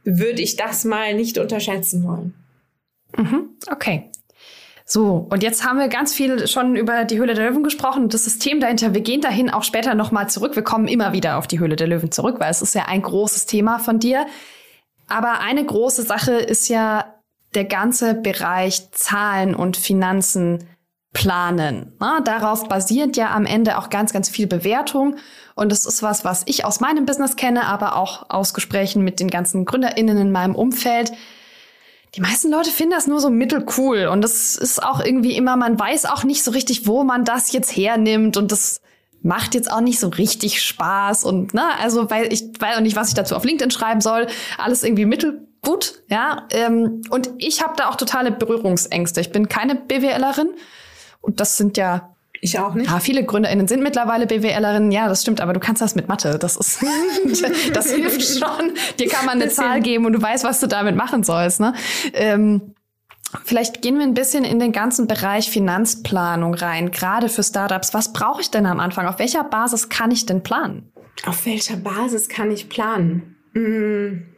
[0.05, 2.35] würde ich das mal nicht unterschätzen wollen.
[3.16, 4.11] Mhm, okay.
[4.88, 8.14] So, und jetzt haben wir ganz viel schon über die Höhle der Löwen gesprochen und
[8.14, 8.94] das System dahinter.
[8.94, 10.55] Wir gehen dahin auch später nochmal zurück.
[10.55, 13.02] Wir kommen immer wieder auf die Höhle der Löwen zurück, weil es ist ja ein
[13.02, 14.26] großes Thema von dir.
[15.09, 17.15] Aber eine große Sache ist ja
[17.56, 20.68] der ganze Bereich Zahlen und Finanzen
[21.12, 21.94] planen.
[21.98, 25.16] Na, darauf basiert ja am Ende auch ganz, ganz viel Bewertung.
[25.54, 29.18] Und das ist was, was ich aus meinem Business kenne, aber auch aus Gesprächen mit
[29.18, 31.12] den ganzen GründerInnen in meinem Umfeld.
[32.14, 34.08] Die meisten Leute finden das nur so mittelcool.
[34.08, 37.50] Und das ist auch irgendwie immer, man weiß auch nicht so richtig, wo man das
[37.52, 38.36] jetzt hernimmt.
[38.36, 38.82] Und das
[39.22, 41.24] macht jetzt auch nicht so richtig Spaß.
[41.24, 44.26] Und, ne, also, weil ich weiß auch nicht, was ich dazu auf LinkedIn schreiben soll.
[44.58, 46.46] Alles irgendwie mittelcool gut, ja.
[46.50, 49.20] Ähm, und ich habe da auch totale Berührungsängste.
[49.20, 50.50] Ich bin keine BWLerin
[51.20, 52.90] und das sind ja ich auch nicht.
[52.90, 54.92] Ja, viele GründerInnen sind mittlerweile BWLerinnen.
[54.92, 56.38] Ja, das stimmt, aber du kannst das mit Mathe.
[56.38, 56.85] Das ist,
[57.72, 58.72] das hilft schon.
[58.98, 61.74] Dir kann man eine Zahl geben und du weißt, was du damit machen sollst, ne?
[62.12, 62.74] Ähm,
[63.44, 67.92] Vielleicht gehen wir ein bisschen in den ganzen Bereich Finanzplanung rein, gerade für Startups.
[67.92, 69.07] Was brauche ich denn am Anfang?
[69.07, 70.92] Auf welcher Basis kann ich denn planen?
[71.26, 73.37] Auf welcher Basis kann ich planen?
[73.52, 74.36] Hm.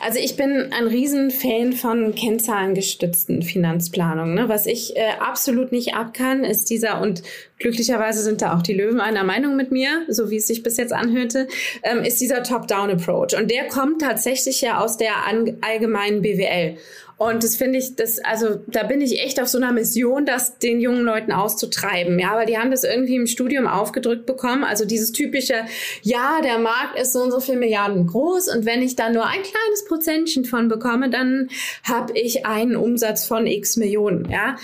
[0.00, 4.32] Also ich bin ein Riesenfan von kennzahlengestützten Finanzplanung.
[4.32, 4.48] Ne?
[4.48, 7.22] Was ich äh, absolut nicht abkann, ist dieser, und
[7.58, 10.78] glücklicherweise sind da auch die Löwen einer Meinung mit mir, so wie es sich bis
[10.78, 11.46] jetzt anhörte,
[11.82, 13.36] ähm, ist dieser Top-Down-Approach.
[13.38, 15.12] Und der kommt tatsächlich ja aus der
[15.60, 16.78] allgemeinen BWL.
[17.18, 20.58] Und das finde ich, das, also da bin ich echt auf so einer Mission, das
[20.58, 22.18] den jungen Leuten auszutreiben.
[22.18, 24.64] Ja, weil die haben das irgendwie im Studium aufgedrückt bekommen.
[24.64, 25.54] Also dieses typische,
[26.02, 29.24] ja, der Markt ist so und so viel Milliarden groß und wenn ich da nur
[29.26, 31.48] ein kleines Prozentchen von bekomme, dann
[31.84, 34.28] habe ich einen Umsatz von x Millionen.
[34.30, 34.56] Ja,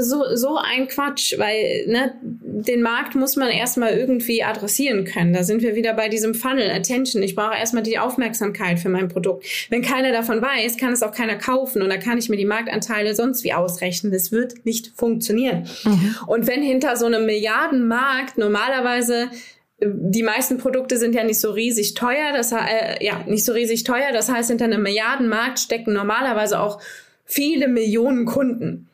[0.00, 5.34] so, so ein Quatsch, weil ne, den Markt muss man erstmal irgendwie adressieren können.
[5.34, 7.22] Da sind wir wieder bei diesem Funnel, Attention.
[7.22, 9.44] Ich brauche erstmal die Aufmerksamkeit für mein Produkt.
[9.68, 11.82] Wenn keiner davon weiß, kann es auch keiner kaufen.
[11.98, 14.12] Kann ich mir die Marktanteile sonst wie ausrechnen.
[14.12, 15.68] Das wird nicht funktionieren.
[15.84, 16.16] Mhm.
[16.26, 19.28] Und wenn hinter so einem Milliardenmarkt normalerweise
[19.80, 23.52] äh, die meisten Produkte sind ja nicht so riesig teuer, das äh, ja nicht so
[23.52, 24.12] riesig teuer.
[24.12, 26.80] Das heißt, hinter einem Milliardenmarkt stecken normalerweise auch
[27.24, 28.87] viele Millionen Kunden.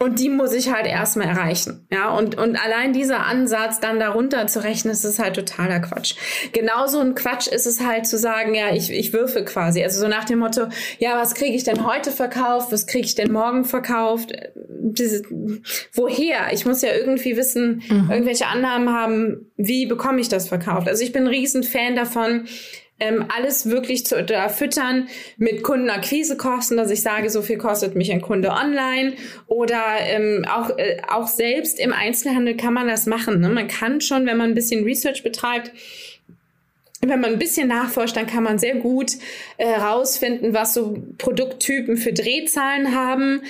[0.00, 1.86] Und die muss ich halt erstmal erreichen.
[1.90, 6.14] Ja, und, und allein dieser Ansatz dann darunter zu rechnen, ist halt totaler Quatsch.
[6.52, 9.82] Genauso ein Quatsch ist es halt zu sagen, ja, ich, ich würfe quasi.
[9.82, 10.68] Also so nach dem Motto,
[11.00, 12.70] ja, was kriege ich denn heute verkauft?
[12.70, 14.32] Was kriege ich denn morgen verkauft?
[14.54, 15.22] Diese,
[15.92, 16.52] woher?
[16.52, 18.08] Ich muss ja irgendwie wissen, mhm.
[18.08, 20.88] irgendwelche Annahmen haben, wie bekomme ich das verkauft?
[20.88, 22.46] Also ich bin ein Riesenfan davon,
[23.00, 28.12] ähm, alles wirklich zu da füttern mit Kundenakquisekosten, dass ich sage, so viel kostet mich
[28.12, 29.14] ein Kunde online
[29.46, 33.40] oder ähm, auch, äh, auch selbst im Einzelhandel kann man das machen.
[33.40, 33.48] Ne?
[33.48, 35.72] Man kann schon, wenn man ein bisschen Research betreibt,
[37.00, 39.12] wenn man ein bisschen nachforscht, dann kann man sehr gut
[39.56, 43.42] herausfinden, äh, was so Produkttypen für Drehzahlen haben,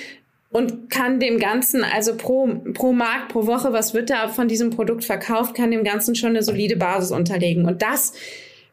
[0.51, 4.71] und kann dem Ganzen, also pro, pro Markt, pro Woche, was wird da von diesem
[4.71, 7.65] Produkt verkauft, kann dem Ganzen schon eine solide Basis unterlegen.
[7.65, 8.13] Und das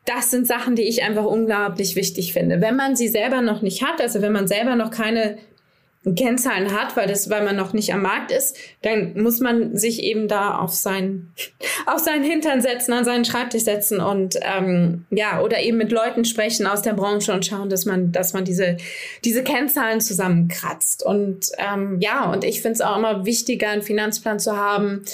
[0.07, 2.61] das sind Sachen, die ich einfach unglaublich wichtig finde.
[2.61, 5.37] Wenn man sie selber noch nicht hat, also wenn man selber noch keine
[6.15, 10.05] Kennzahlen hat, weil das, weil man noch nicht am Markt ist, dann muss man sich
[10.05, 11.35] eben da auf seinen,
[11.87, 16.25] auf seinen Hintern setzen, an seinen Schreibtisch setzen und ähm, ja oder eben mit Leuten
[16.25, 18.77] sprechen aus der Branche und schauen, dass man, dass man diese
[19.25, 24.39] diese Kennzahlen zusammenkratzt und ähm, ja und ich finde es auch immer wichtiger, einen Finanzplan
[24.39, 25.05] zu haben,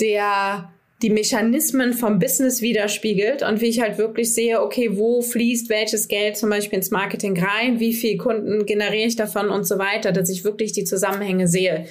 [0.00, 0.70] der
[1.02, 6.08] die Mechanismen vom Business widerspiegelt und wie ich halt wirklich sehe, okay, wo fließt welches
[6.08, 10.12] Geld zum Beispiel ins Marketing rein, wie viel Kunden generiere ich davon und so weiter,
[10.12, 11.86] dass ich wirklich die Zusammenhänge sehe.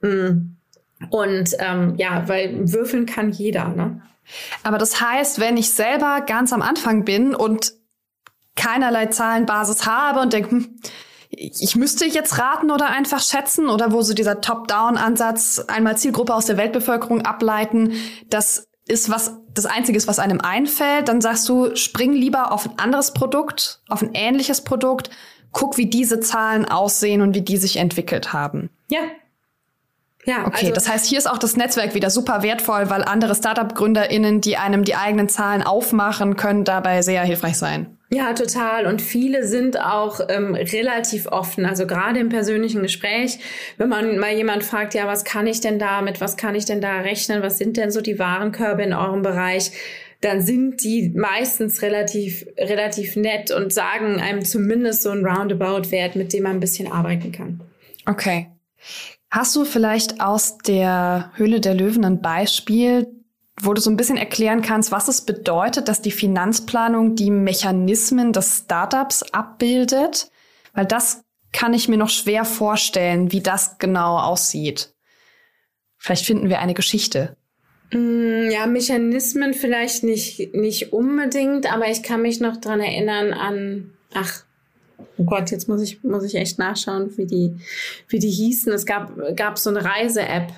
[0.00, 0.56] Mm.
[1.10, 3.68] Und ähm, ja, weil würfeln kann jeder.
[3.68, 4.02] Ne?
[4.62, 7.72] Aber das heißt, wenn ich selber ganz am Anfang bin und
[8.56, 10.80] keinerlei Zahlenbasis habe und denke, hm,
[11.40, 16.44] ich müsste jetzt raten oder einfach schätzen oder wo so dieser Top-Down-Ansatz einmal Zielgruppe aus
[16.44, 17.94] der Weltbevölkerung ableiten,
[18.28, 22.66] das ist was das Einzige ist, was einem einfällt, dann sagst du, spring lieber auf
[22.66, 25.10] ein anderes Produkt, auf ein ähnliches Produkt,
[25.52, 28.70] guck, wie diese Zahlen aussehen und wie die sich entwickelt haben.
[28.88, 29.00] Ja,
[30.24, 33.34] ja, okay, also, das heißt, hier ist auch das Netzwerk wieder super wertvoll, weil andere
[33.34, 37.96] Startup-GründerInnen, die einem die eigenen Zahlen aufmachen, können dabei sehr hilfreich sein.
[38.12, 38.86] Ja, total.
[38.86, 41.64] Und viele sind auch ähm, relativ offen.
[41.64, 43.38] Also gerade im persönlichen Gespräch,
[43.76, 46.80] wenn man mal jemand fragt, ja, was kann ich denn damit, was kann ich denn
[46.80, 49.72] da rechnen, was sind denn so die Warenkörbe in eurem Bereich?
[50.20, 56.34] dann sind die meistens relativ, relativ nett und sagen einem zumindest so einen Roundabout-Wert, mit
[56.34, 57.60] dem man ein bisschen arbeiten kann.
[58.04, 58.48] Okay.
[59.30, 63.06] Hast du vielleicht aus der Höhle der Löwen ein Beispiel,
[63.60, 68.32] wo du so ein bisschen erklären kannst, was es bedeutet, dass die Finanzplanung die Mechanismen
[68.32, 70.30] des Startups abbildet?
[70.72, 74.94] Weil das kann ich mir noch schwer vorstellen, wie das genau aussieht.
[75.96, 77.36] Vielleicht finden wir eine Geschichte.
[77.92, 83.92] Mm, ja, Mechanismen vielleicht nicht, nicht unbedingt, aber ich kann mich noch dran erinnern an,
[84.14, 84.44] ach,
[85.18, 87.56] Oh Gott, jetzt muss ich, muss ich echt nachschauen, wie die,
[88.08, 88.72] wie die hießen.
[88.72, 90.52] Es gab, gab so eine Reise-App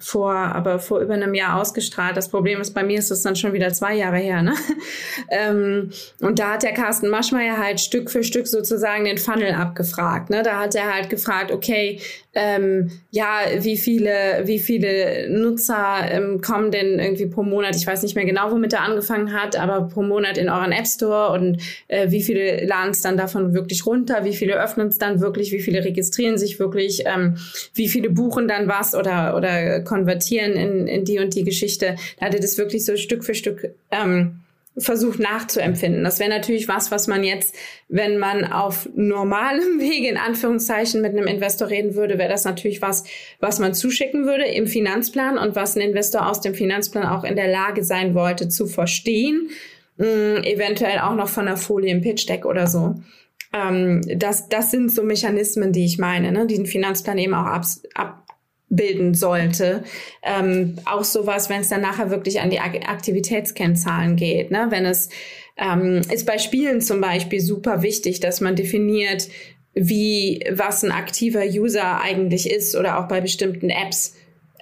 [0.00, 2.16] vor, aber vor über einem Jahr ausgestrahlt.
[2.16, 4.54] Das Problem ist, bei mir ist es dann schon wieder zwei Jahre her, ne?
[5.30, 10.30] ähm, und da hat der Carsten Maschmeyer halt Stück für Stück sozusagen den Funnel abgefragt,
[10.30, 10.44] ne?
[10.44, 12.00] Da hat er halt gefragt, okay,
[12.40, 17.74] ähm, ja, wie viele, wie viele Nutzer ähm, kommen denn irgendwie pro Monat?
[17.74, 20.86] Ich weiß nicht mehr genau, womit er angefangen hat, aber pro Monat in euren App
[20.86, 24.24] Store und äh, wie viele laden es dann davon wirklich runter?
[24.24, 25.50] Wie viele öffnen es dann wirklich?
[25.50, 27.02] Wie viele registrieren sich wirklich?
[27.06, 27.38] Ähm,
[27.74, 31.96] wie viele buchen dann was oder, oder konvertieren in, in die und die Geschichte?
[32.20, 34.42] Da hat er das wirklich so Stück für Stück ähm,
[34.78, 36.04] versucht nachzuempfinden.
[36.04, 37.54] Das wäre natürlich was, was man jetzt,
[37.88, 42.82] wenn man auf normalem Wege in Anführungszeichen mit einem Investor reden würde, wäre das natürlich
[42.82, 43.04] was,
[43.40, 47.36] was man zuschicken würde im Finanzplan und was ein Investor aus dem Finanzplan auch in
[47.36, 49.50] der Lage sein wollte zu verstehen,
[49.96, 52.96] mh, eventuell auch noch von der Folie im Pitch Deck oder so.
[53.52, 57.46] Ähm, das, das sind so Mechanismen, die ich meine, ne, die den Finanzplan eben auch
[57.46, 57.64] ab,
[57.94, 58.24] ab,
[58.70, 59.82] bilden sollte.
[60.22, 64.50] Ähm, auch sowas, wenn es dann nachher wirklich an die Aktivitätskennzahlen geht.
[64.50, 64.66] Ne?
[64.70, 65.08] Wenn es
[65.56, 69.28] ähm, ist bei Spielen zum Beispiel super wichtig, dass man definiert,
[69.74, 74.14] wie was ein aktiver User eigentlich ist oder auch bei bestimmten Apps.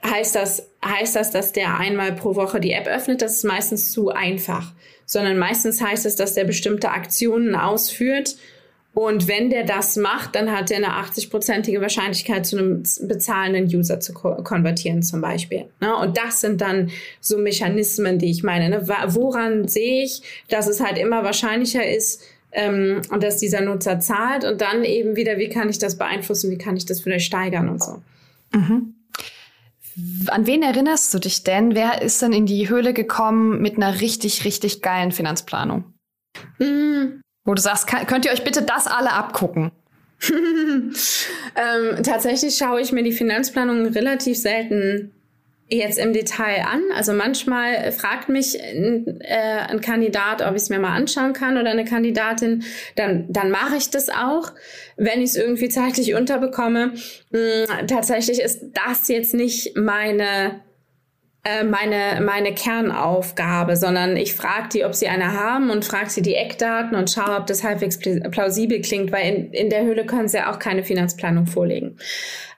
[0.05, 3.23] Heißt das, heißt das, dass der einmal pro Woche die App öffnet?
[3.23, 4.73] Das ist meistens zu einfach.
[5.05, 8.37] Sondern meistens heißt es, dass der bestimmte Aktionen ausführt
[8.99, 14.01] und wenn der das macht, dann hat er eine 80-prozentige Wahrscheinlichkeit, zu einem bezahlenden User
[14.01, 15.67] zu konvertieren zum Beispiel.
[15.83, 15.95] Ne?
[15.95, 18.71] Und das sind dann so Mechanismen, die ich meine.
[18.71, 18.89] Ne?
[19.09, 24.45] Woran sehe ich, dass es halt immer wahrscheinlicher ist, ähm, und dass dieser Nutzer zahlt
[24.45, 27.69] und dann eben wieder, wie kann ich das beeinflussen, wie kann ich das wieder steigern
[27.69, 28.03] und so.
[28.55, 28.95] Mhm.
[30.29, 31.75] An wen erinnerst du dich denn?
[31.75, 35.85] Wer ist denn in die Höhle gekommen mit einer richtig, richtig geilen Finanzplanung?
[36.59, 37.21] Mhm.
[37.47, 39.73] Wo du sagst, kann, könnt ihr euch bitte das alle abgucken?
[40.31, 45.13] ähm, tatsächlich schaue ich mir die Finanzplanung relativ selten
[45.69, 46.83] jetzt im Detail an.
[46.95, 51.59] Also manchmal fragt mich ein, äh, ein Kandidat, ob ich es mir mal anschauen kann
[51.59, 54.53] oder eine Kandidatin, dann, dann mache ich das auch,
[54.97, 56.95] wenn ich es irgendwie zeitlich unterbekomme.
[57.33, 60.61] Hm, tatsächlich ist das jetzt nicht meine
[61.47, 66.21] äh, meine, meine Kernaufgabe, sondern ich frage die, ob sie eine haben und frage sie
[66.21, 70.27] die Eckdaten und schaue, ob das halbwegs plausibel klingt, weil in, in der Höhle können
[70.27, 71.99] sie ja auch keine Finanzplanung vorlegen.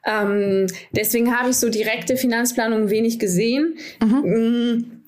[0.06, 3.76] Ähm, deswegen habe ich so direkte Finanzplanung wenig gesehen.
[4.02, 5.02] Mhm.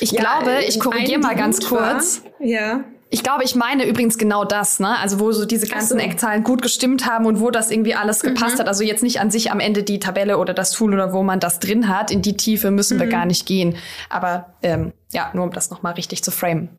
[0.00, 2.22] Ich ja, glaube, ich korrigiere mal ganz kurz.
[2.38, 2.84] War, ja.
[3.12, 4.96] Ich glaube, ich meine übrigens genau das, ne?
[4.98, 6.04] Also wo so diese ganzen so.
[6.04, 8.60] Eckzahlen gut gestimmt haben und wo das irgendwie alles gepasst mhm.
[8.60, 8.68] hat.
[8.68, 11.40] Also jetzt nicht an sich am Ende die Tabelle oder das Tool oder wo man
[11.40, 12.12] das drin hat.
[12.12, 13.00] In die Tiefe müssen mhm.
[13.00, 13.76] wir gar nicht gehen.
[14.08, 16.78] Aber ähm, ja, nur um das nochmal richtig zu framen.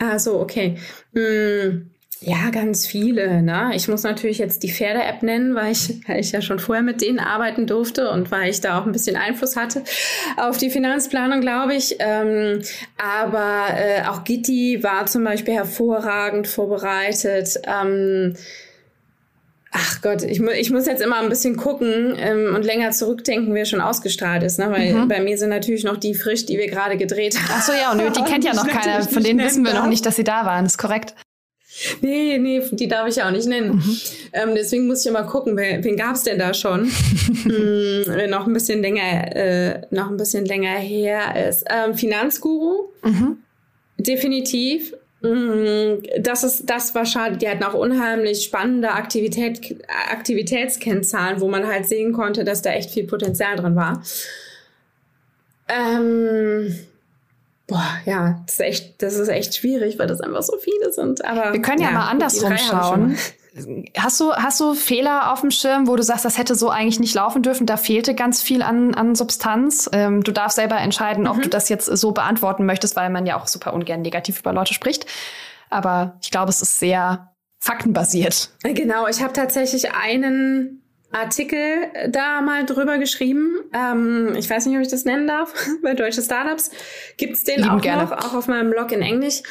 [0.00, 0.78] Ah, so, okay.
[1.14, 1.92] Hm.
[2.20, 3.42] Ja, ganz viele.
[3.42, 3.72] Ne?
[3.74, 7.00] Ich muss natürlich jetzt die Pferde-App nennen, weil ich, weil ich ja schon vorher mit
[7.00, 9.84] denen arbeiten durfte und weil ich da auch ein bisschen Einfluss hatte
[10.36, 11.96] auf die Finanzplanung, glaube ich.
[11.98, 12.62] Ähm,
[12.96, 17.60] aber äh, auch Gitti war zum Beispiel hervorragend vorbereitet.
[17.66, 18.34] Ähm,
[19.78, 23.52] Ach Gott, ich, mu ich muss jetzt immer ein bisschen gucken ähm, und länger zurückdenken,
[23.52, 24.70] wer schon ausgestrahlt ist, ne?
[24.70, 25.08] Weil mhm.
[25.08, 27.50] bei mir sind natürlich noch die frisch, die wir gerade gedreht haben.
[27.58, 29.02] Ach so, ja, und die kennt ja noch keiner.
[29.02, 30.64] Von denen wissen wir noch nicht, dass sie da waren.
[30.64, 31.14] Das ist korrekt.
[32.00, 33.76] Nee, nee, die darf ich ja auch nicht nennen.
[33.76, 34.00] Mhm.
[34.32, 36.86] Ähm, deswegen muss ich immer gucken, wer, wen gab es denn da schon?
[37.42, 41.64] hm, noch ein bisschen länger, äh, noch ein bisschen länger her ist.
[41.68, 43.38] Ähm, Finanzguru, mhm.
[43.98, 44.94] definitiv.
[45.22, 47.36] Mm, das ist, das war schade.
[47.36, 49.76] Die hatten auch unheimlich spannende Aktivität,
[50.10, 54.02] Aktivitätskennzahlen, wo man halt sehen konnte, dass da echt viel Potenzial drin war.
[55.68, 56.74] Ähm,
[57.66, 61.24] boah, ja, das ist echt, das ist echt schwierig, weil das einfach so viele sind.
[61.24, 63.16] Aber wir können ja, ja mal andersrum schauen.
[63.96, 67.00] Hast du, hast du Fehler auf dem Schirm, wo du sagst, das hätte so eigentlich
[67.00, 67.66] nicht laufen dürfen?
[67.66, 69.88] Da fehlte ganz viel an, an Substanz.
[69.92, 71.30] Ähm, du darfst selber entscheiden, mhm.
[71.30, 74.52] ob du das jetzt so beantworten möchtest, weil man ja auch super ungern negativ über
[74.52, 75.06] Leute spricht.
[75.70, 78.50] Aber ich glaube, es ist sehr faktenbasiert.
[78.62, 81.64] Genau, ich habe tatsächlich einen Artikel
[82.08, 83.60] da mal drüber geschrieben.
[83.72, 85.54] Ähm, ich weiß nicht, ob ich das nennen darf.
[85.82, 86.70] Bei Deutsche Startups
[87.16, 88.04] gibt's den Lieben auch gerne.
[88.04, 89.42] noch, auch auf meinem Blog in Englisch.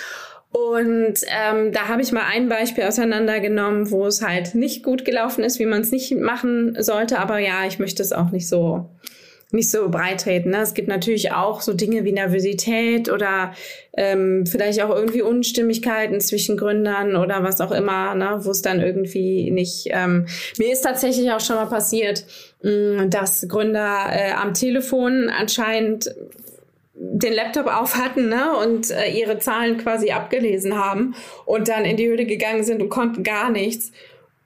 [0.52, 5.44] Und ähm, da habe ich mal ein Beispiel auseinandergenommen, wo es halt nicht gut gelaufen
[5.44, 7.20] ist, wie man es nicht machen sollte.
[7.20, 8.90] Aber ja, ich möchte es auch nicht so
[9.56, 10.52] nicht so breit treten.
[10.52, 10.62] Ne?
[10.62, 13.54] Es gibt natürlich auch so Dinge wie Nervosität oder
[13.98, 18.40] ähm, vielleicht auch irgendwie Unstimmigkeiten zwischen Gründern oder was auch immer, ne?
[18.42, 19.88] wo es dann irgendwie nicht.
[19.90, 22.26] Ähm, mir ist tatsächlich auch schon mal passiert,
[22.62, 26.14] mh, mm, dass Gründer äh, am Telefon anscheinend
[26.98, 31.16] den Laptop auf hatten ne, und äh, ihre Zahlen quasi abgelesen haben
[31.46, 33.92] und dann in die Höhle gegangen sind und konnten gar nichts.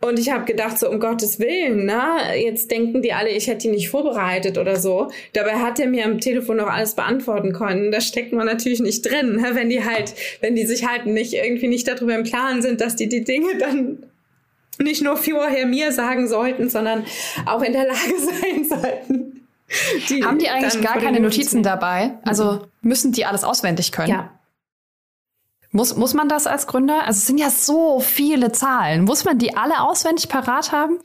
[0.02, 2.02] Und ich habe gedacht, so um Gottes Willen, ne?
[2.42, 5.12] Jetzt denken die alle, ich hätte die nicht vorbereitet oder so.
[5.34, 7.92] Dabei hat er mir am Telefon noch alles beantworten können.
[7.92, 9.50] Da steckt man natürlich nicht drin, ne?
[9.54, 12.96] wenn die halt, wenn die sich halt nicht irgendwie nicht darüber im Klaren sind, dass
[12.96, 14.04] die die Dinge dann
[14.82, 17.04] nicht nur vorher mir sagen sollten, sondern
[17.46, 19.46] auch in der Lage sein sollten.
[20.10, 22.18] Die Haben die eigentlich gar keine Notizen dabei?
[22.24, 24.10] Also müssen die alles auswendig können?
[24.10, 24.39] Ja.
[25.72, 27.06] Muss, muss man das als Gründer?
[27.06, 29.04] Also es sind ja so viele Zahlen.
[29.04, 31.00] Muss man die alle auswendig parat haben?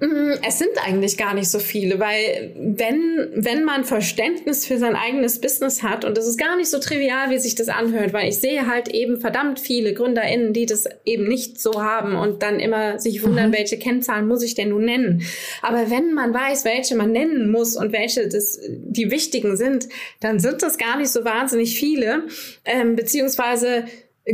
[0.00, 4.96] Mm, es sind eigentlich gar nicht so viele, weil wenn, wenn man Verständnis für sein
[4.96, 8.28] eigenes Business hat, und das ist gar nicht so trivial, wie sich das anhört, weil
[8.28, 12.58] ich sehe halt eben verdammt viele GründerInnen, die das eben nicht so haben und dann
[12.58, 13.54] immer sich wundern, mhm.
[13.54, 15.22] welche Kennzahlen muss ich denn nun nennen.
[15.62, 20.40] Aber wenn man weiß, welche man nennen muss und welche das, die wichtigen sind, dann
[20.40, 22.24] sind das gar nicht so wahnsinnig viele,
[22.64, 23.84] ähm, beziehungsweise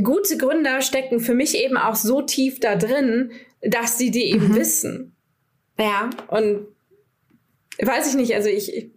[0.02, 4.48] gute Gründer stecken für mich eben auch so tief da drin, dass sie die eben
[4.48, 4.56] mhm.
[4.56, 5.16] wissen.
[5.78, 6.66] Ja, und
[7.80, 8.90] weiß ich nicht, also ich,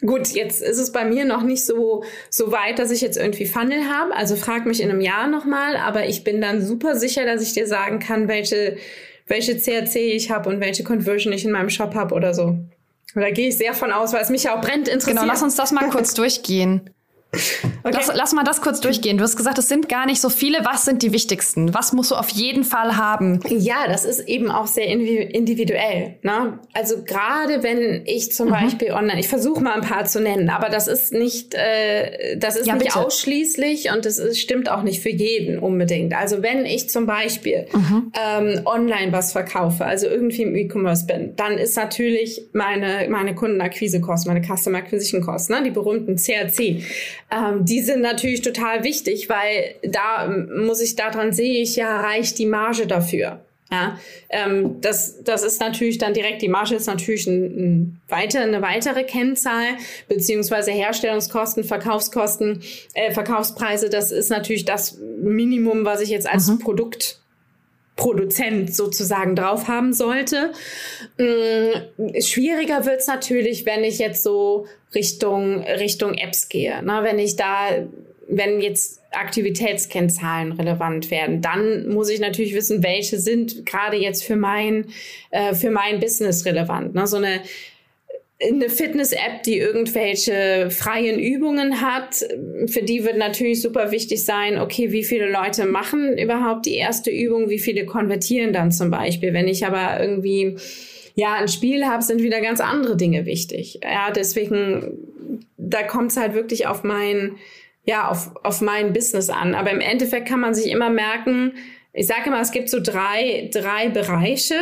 [0.00, 3.46] Gut, jetzt ist es bei mir noch nicht so, so weit, dass ich jetzt irgendwie
[3.46, 4.14] Funnel habe.
[4.14, 7.54] Also frag mich in einem Jahr nochmal, aber ich bin dann super sicher, dass ich
[7.54, 8.76] dir sagen kann, welche,
[9.26, 12.56] welche CRC ich habe und welche Conversion ich in meinem Shop habe oder so.
[13.14, 15.16] Da gehe ich sehr von aus, weil es mich ja auch brennt interessiert.
[15.16, 16.90] Genau, lass uns das mal kurz durchgehen.
[17.82, 17.96] Okay.
[17.96, 19.18] Lass, lass, mal das kurz durchgehen.
[19.18, 20.64] Du hast gesagt, es sind gar nicht so viele.
[20.64, 21.74] Was sind die wichtigsten?
[21.74, 23.40] Was musst du auf jeden Fall haben?
[23.48, 26.16] Ja, das ist eben auch sehr individuell.
[26.22, 26.58] Ne?
[26.72, 28.52] Also gerade wenn ich zum mhm.
[28.52, 32.56] Beispiel online, ich versuche mal ein paar zu nennen, aber das ist nicht, äh, das
[32.56, 32.98] ist ja, nicht bitte.
[33.00, 36.14] ausschließlich und das ist, stimmt auch nicht für jeden unbedingt.
[36.14, 38.12] Also wenn ich zum Beispiel mhm.
[38.18, 44.32] ähm, online was verkaufe, also irgendwie im E-Commerce bin, dann ist natürlich meine meine Kundenakquisekosten,
[44.32, 45.62] meine Customer Acquisition Kosten, ne?
[45.62, 46.82] die berühmten CRC
[47.34, 52.38] ähm, die sind natürlich total wichtig, weil da muss ich, daran sehe ich ja, reicht
[52.38, 53.40] die Marge dafür.
[53.72, 58.40] Ja, ähm, das, das ist natürlich dann direkt, die Marge ist natürlich ein, ein weiter,
[58.40, 59.64] eine weitere Kennzahl,
[60.06, 66.58] beziehungsweise Herstellungskosten, Verkaufskosten, äh, Verkaufspreise, das ist natürlich das Minimum, was ich jetzt als mhm.
[66.60, 67.20] Produkt
[67.96, 70.50] Produzent sozusagen drauf haben sollte.
[71.16, 76.82] Mm, schwieriger wird's natürlich, wenn ich jetzt so Richtung, Richtung Apps gehe.
[76.82, 77.00] Ne?
[77.02, 77.86] Wenn ich da,
[78.28, 84.36] wenn jetzt Aktivitätskennzahlen relevant werden, dann muss ich natürlich wissen, welche sind gerade jetzt für
[84.36, 84.86] mein,
[85.30, 86.94] äh, für mein Business relevant.
[86.94, 87.06] Ne?
[87.06, 87.40] So eine
[88.42, 92.16] eine Fitness-App, die irgendwelche freien Übungen hat,
[92.66, 97.10] für die wird natürlich super wichtig sein, okay, wie viele Leute machen überhaupt die erste
[97.10, 99.32] Übung, wie viele konvertieren dann zum Beispiel.
[99.32, 100.56] Wenn ich aber irgendwie
[101.14, 103.80] ja ein Spiel habe, sind wieder ganz andere Dinge wichtig.
[103.82, 107.36] Ja, deswegen, da kommt es halt wirklich auf mein,
[107.84, 109.54] ja, auf, auf mein Business an.
[109.54, 111.54] Aber im Endeffekt kann man sich immer merken,
[111.92, 114.56] ich sage immer, es gibt so drei, drei Bereiche.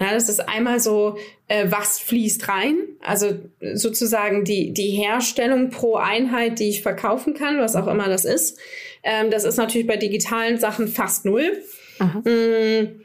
[0.00, 1.18] Ja, das ist einmal so,
[1.48, 3.34] äh, was fließt rein, also
[3.74, 8.60] sozusagen die, die Herstellung pro Einheit, die ich verkaufen kann, was auch immer das ist.
[9.02, 11.50] Ähm, das ist natürlich bei digitalen Sachen fast null.
[11.98, 13.00] Mhm.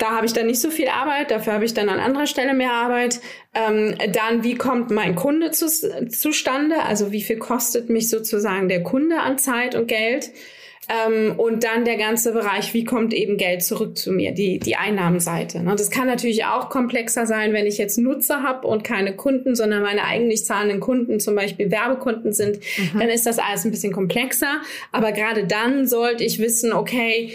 [0.00, 2.54] Da habe ich dann nicht so viel Arbeit, dafür habe ich dann an anderer Stelle
[2.54, 3.20] mehr Arbeit.
[3.54, 5.68] Ähm, dann, wie kommt mein Kunde zu,
[6.08, 6.82] zustande?
[6.82, 10.30] Also wie viel kostet mich sozusagen der Kunde an Zeit und Geld?
[10.88, 14.76] Ähm, und dann der ganze Bereich, wie kommt eben Geld zurück zu mir, die, die
[14.76, 15.62] Einnahmenseite.
[15.62, 15.76] Ne?
[15.76, 19.82] Das kann natürlich auch komplexer sein, wenn ich jetzt Nutzer habe und keine Kunden, sondern
[19.82, 23.00] meine eigentlich zahlenden Kunden zum Beispiel Werbekunden sind, mhm.
[23.00, 24.62] dann ist das alles ein bisschen komplexer.
[24.92, 27.30] Aber gerade dann sollte ich wissen, okay,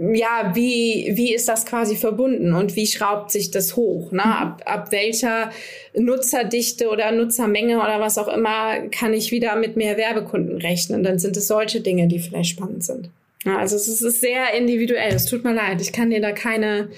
[0.00, 4.12] ja, wie, wie ist das quasi verbunden und wie schraubt sich das hoch?
[4.12, 4.22] Ne?
[4.24, 4.30] Mhm.
[4.30, 5.50] Ab, ab welcher
[5.94, 11.02] Nutzerdichte oder Nutzermenge oder was auch immer kann ich wieder mit mehr Werbekunden rechnen?
[11.02, 13.10] Dann sind es solche Dinge, die vielleicht spannend sind.
[13.44, 15.14] Ja, also es ist sehr individuell.
[15.14, 16.88] Es tut mir leid, ich kann dir da keine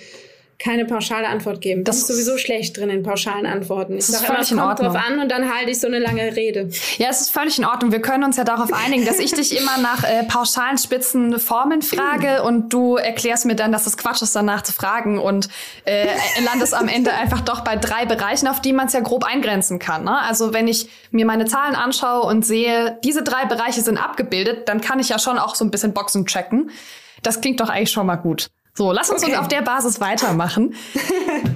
[0.63, 1.83] keine pauschale Antwort geben.
[1.83, 3.97] Das, das ist sowieso schlecht drin in pauschalen Antworten.
[3.97, 6.69] Ich sage immer, es kommt drauf an und dann halte ich so eine lange Rede.
[6.99, 7.91] Ja, es ist völlig in Ordnung.
[7.91, 11.83] Wir können uns ja darauf einigen, dass ich dich immer nach äh, pauschalen spitzen Formeln
[11.83, 15.49] frage und du erklärst mir dann, dass es Quatsch ist, danach zu fragen und
[15.85, 16.07] äh,
[16.45, 19.81] landest am Ende einfach doch bei drei Bereichen, auf die man es ja grob eingrenzen
[19.81, 20.05] kann.
[20.05, 20.17] Ne?
[20.17, 24.81] Also wenn ich mir meine Zahlen anschaue und sehe, diese drei Bereiche sind abgebildet, dann
[24.81, 26.71] kann ich ja schon auch so ein bisschen Boxen checken.
[27.25, 28.49] Das klingt doch eigentlich schon mal gut.
[28.75, 29.37] So, lass uns okay.
[29.37, 30.75] auf der Basis weitermachen.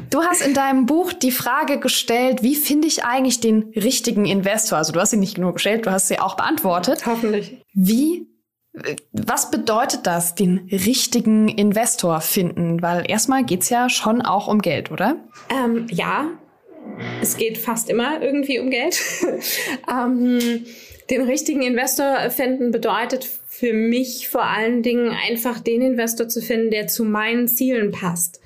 [0.09, 4.79] Du hast in deinem Buch die Frage gestellt, wie finde ich eigentlich den richtigen Investor?
[4.79, 7.05] Also du hast sie nicht nur gestellt, du hast sie auch beantwortet.
[7.05, 7.61] Hoffentlich.
[7.75, 8.27] Wie,
[9.13, 12.81] was bedeutet das, den richtigen Investor finden?
[12.81, 15.17] Weil erstmal geht's ja schon auch um Geld, oder?
[15.51, 16.29] Ähm, ja,
[17.21, 18.99] es geht fast immer irgendwie um Geld.
[19.91, 20.65] ähm,
[21.11, 23.29] den richtigen Investor finden bedeutet
[23.59, 28.41] für mich vor allen Dingen einfach den Investor zu finden, der zu meinen Zielen passt.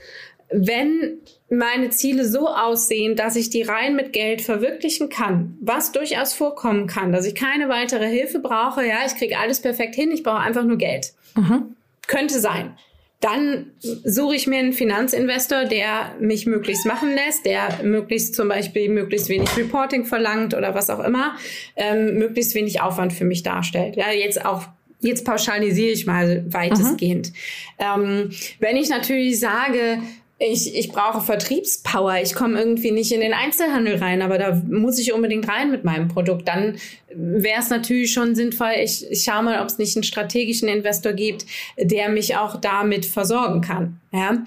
[0.52, 6.32] Wenn meine Ziele so aussehen, dass ich die rein mit Geld verwirklichen kann, was durchaus
[6.32, 10.22] vorkommen kann, dass ich keine weitere Hilfe brauche, ja, ich kriege alles perfekt hin, ich
[10.22, 11.12] brauche einfach nur Geld.
[11.34, 11.74] Mhm.
[12.06, 12.76] Könnte sein.
[13.18, 18.88] Dann suche ich mir einen Finanzinvestor, der mich möglichst machen lässt, der möglichst zum Beispiel
[18.88, 21.34] möglichst wenig Reporting verlangt oder was auch immer,
[21.76, 23.96] ähm, möglichst wenig Aufwand für mich darstellt.
[23.96, 24.68] Ja, jetzt auch
[25.00, 27.32] Jetzt pauschalisiere ich mal weitestgehend.
[27.78, 29.98] Ähm, wenn ich natürlich sage,
[30.40, 34.98] ich, ich brauche Vertriebspower, ich komme irgendwie nicht in den Einzelhandel rein, aber da muss
[34.98, 36.78] ich unbedingt rein mit meinem Produkt, dann
[37.14, 41.12] wäre es natürlich schon sinnvoll, ich, ich schaue mal, ob es nicht einen strategischen Investor
[41.12, 41.44] gibt,
[41.76, 44.00] der mich auch damit versorgen kann.
[44.12, 44.42] Ja?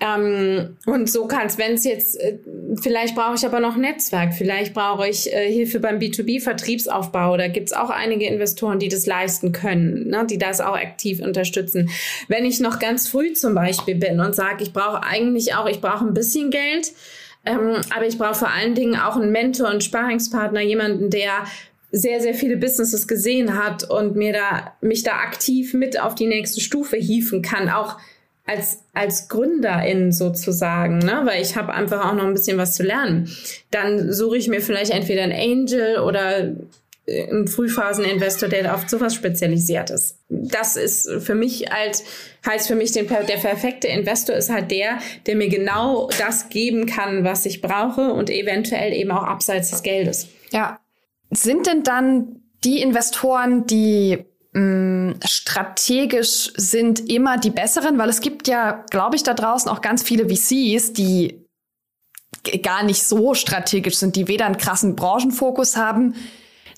[0.00, 2.38] Ähm, und so kann es, wenn es jetzt, äh,
[2.80, 7.36] vielleicht brauche ich aber noch Netzwerk, vielleicht brauche ich äh, Hilfe beim B2B-Vertriebsaufbau.
[7.36, 11.20] Da gibt es auch einige Investoren, die das leisten können, ne, die das auch aktiv
[11.20, 11.90] unterstützen.
[12.28, 15.80] Wenn ich noch ganz früh zum Beispiel bin und sage, ich brauche eigentlich auch, ich
[15.80, 16.92] brauche ein bisschen Geld,
[17.44, 21.44] ähm, aber ich brauche vor allen Dingen auch einen Mentor und Sparingspartner, jemanden, der
[21.90, 26.26] sehr, sehr viele Businesses gesehen hat und mir da, mich da aktiv mit auf die
[26.26, 27.96] nächste Stufe hieven kann, auch
[28.48, 31.20] als, als Gründerin sozusagen, ne?
[31.24, 33.30] weil ich habe einfach auch noch ein bisschen was zu lernen.
[33.70, 36.56] Dann suche ich mir vielleicht entweder einen Angel oder
[37.06, 40.18] einen Frühphaseninvestor, der auf sowas spezialisiert ist.
[40.28, 42.04] Das ist für mich als,
[42.46, 46.86] heißt für mich, den, der perfekte Investor ist halt der, der mir genau das geben
[46.86, 50.28] kann, was ich brauche und eventuell eben auch abseits des Geldes.
[50.52, 50.80] Ja.
[51.30, 54.24] Sind denn dann die Investoren, die
[54.58, 59.80] mh, strategisch sind immer die besseren, weil es gibt ja, glaube ich, da draußen auch
[59.80, 61.46] ganz viele VCs, die
[62.62, 66.14] gar nicht so strategisch sind, die weder einen krassen Branchenfokus haben,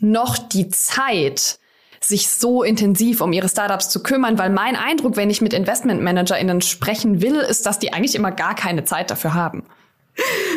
[0.00, 1.58] noch die Zeit,
[2.02, 6.62] sich so intensiv um ihre Startups zu kümmern, weil mein Eindruck, wenn ich mit InvestmentmanagerInnen
[6.62, 9.64] sprechen will, ist, dass die eigentlich immer gar keine Zeit dafür haben.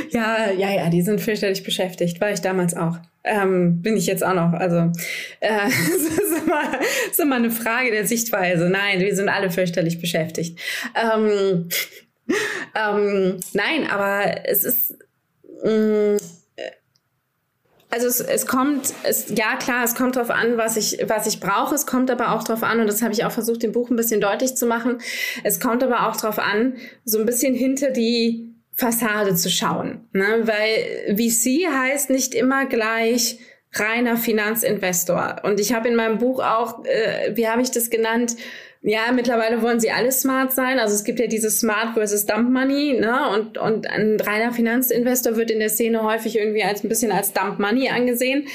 [0.10, 2.98] Ja, ja, ja, die sind fürchterlich beschäftigt, war ich damals auch.
[3.24, 4.54] Ähm, bin ich jetzt auch noch.
[4.54, 4.92] Also
[5.40, 6.80] äh, ist immer,
[7.10, 8.70] ist immer eine Frage der Sichtweise.
[8.70, 10.60] Nein, wir sind alle fürchterlich beschäftigt.
[10.96, 11.70] Ähm,
[12.76, 14.98] ähm, nein, aber es ist
[15.64, 16.18] mh, mm,
[17.94, 21.40] also es, es kommt, es, ja klar, es kommt darauf an, was ich, was ich
[21.40, 21.76] brauche.
[21.76, 23.96] Es kommt aber auch darauf an, und das habe ich auch versucht, im Buch ein
[23.96, 24.98] bisschen deutlich zu machen,
[25.44, 30.08] es kommt aber auch darauf an, so ein bisschen hinter die Fassade zu schauen.
[30.14, 30.42] Ne?
[30.44, 33.40] Weil VC heißt nicht immer gleich
[33.74, 35.42] reiner Finanzinvestor.
[35.44, 38.36] Und ich habe in meinem Buch auch, äh, wie habe ich das genannt,
[38.86, 40.78] ja, mittlerweile wollen sie alle smart sein.
[40.78, 43.30] Also es gibt ja dieses Smart versus Dump Money, ne?
[43.30, 47.32] Und, und ein reiner Finanzinvestor wird in der Szene häufig irgendwie als ein bisschen als
[47.32, 48.46] Dump Money angesehen.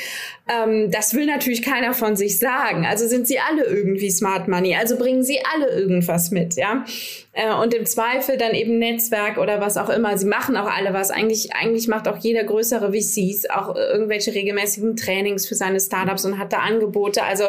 [0.49, 2.86] Ähm, das will natürlich keiner von sich sagen.
[2.86, 4.74] Also sind sie alle irgendwie Smart Money.
[4.76, 6.84] Also bringen sie alle irgendwas mit, ja.
[7.32, 10.16] Äh, und im Zweifel dann eben Netzwerk oder was auch immer.
[10.16, 11.11] Sie machen auch alle was.
[11.11, 16.38] Eigentlich, eigentlich macht auch jeder größere VCs auch irgendwelche regelmäßigen Trainings für seine Startups und
[16.38, 17.22] hat da Angebote.
[17.22, 17.44] Also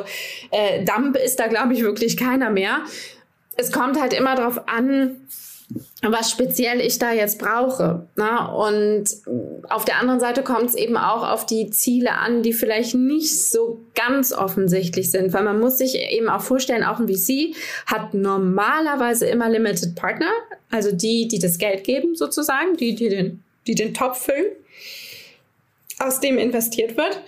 [0.52, 2.82] äh, Dump ist da, glaube ich, wirklich keiner mehr.
[3.56, 5.28] Es kommt halt immer darauf an,
[6.02, 8.08] was speziell ich da jetzt brauche.
[8.16, 8.48] Na?
[8.48, 9.06] Und
[9.70, 13.44] auf der anderen Seite kommt es eben auch auf die Ziele an, die vielleicht nicht
[13.50, 17.56] so ganz offensichtlich sind, weil man muss sich eben auch vorstellen, auch ein VC
[17.86, 20.32] hat normalerweise immer Limited Partner,
[20.72, 24.54] also die, die das Geld geben sozusagen, die, die den, die den Topf füllen,
[26.00, 27.22] aus dem investiert wird.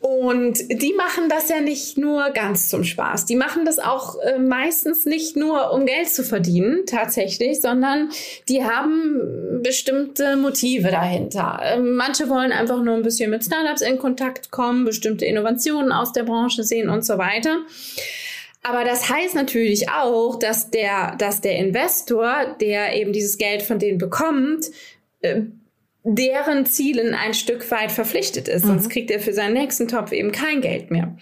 [0.00, 3.26] Und die machen das ja nicht nur ganz zum Spaß.
[3.26, 8.10] Die machen das auch äh, meistens nicht nur, um Geld zu verdienen, tatsächlich, sondern
[8.48, 11.58] die haben bestimmte Motive dahinter.
[11.64, 16.12] Äh, manche wollen einfach nur ein bisschen mit Startups in Kontakt kommen, bestimmte Innovationen aus
[16.12, 17.56] der Branche sehen und so weiter.
[18.62, 23.80] Aber das heißt natürlich auch, dass der, dass der Investor, der eben dieses Geld von
[23.80, 24.66] denen bekommt,
[25.22, 25.42] äh,
[26.14, 28.64] deren Zielen ein Stück weit verpflichtet ist.
[28.64, 28.68] Mhm.
[28.68, 31.16] Sonst kriegt er für seinen nächsten Topf eben kein Geld mehr.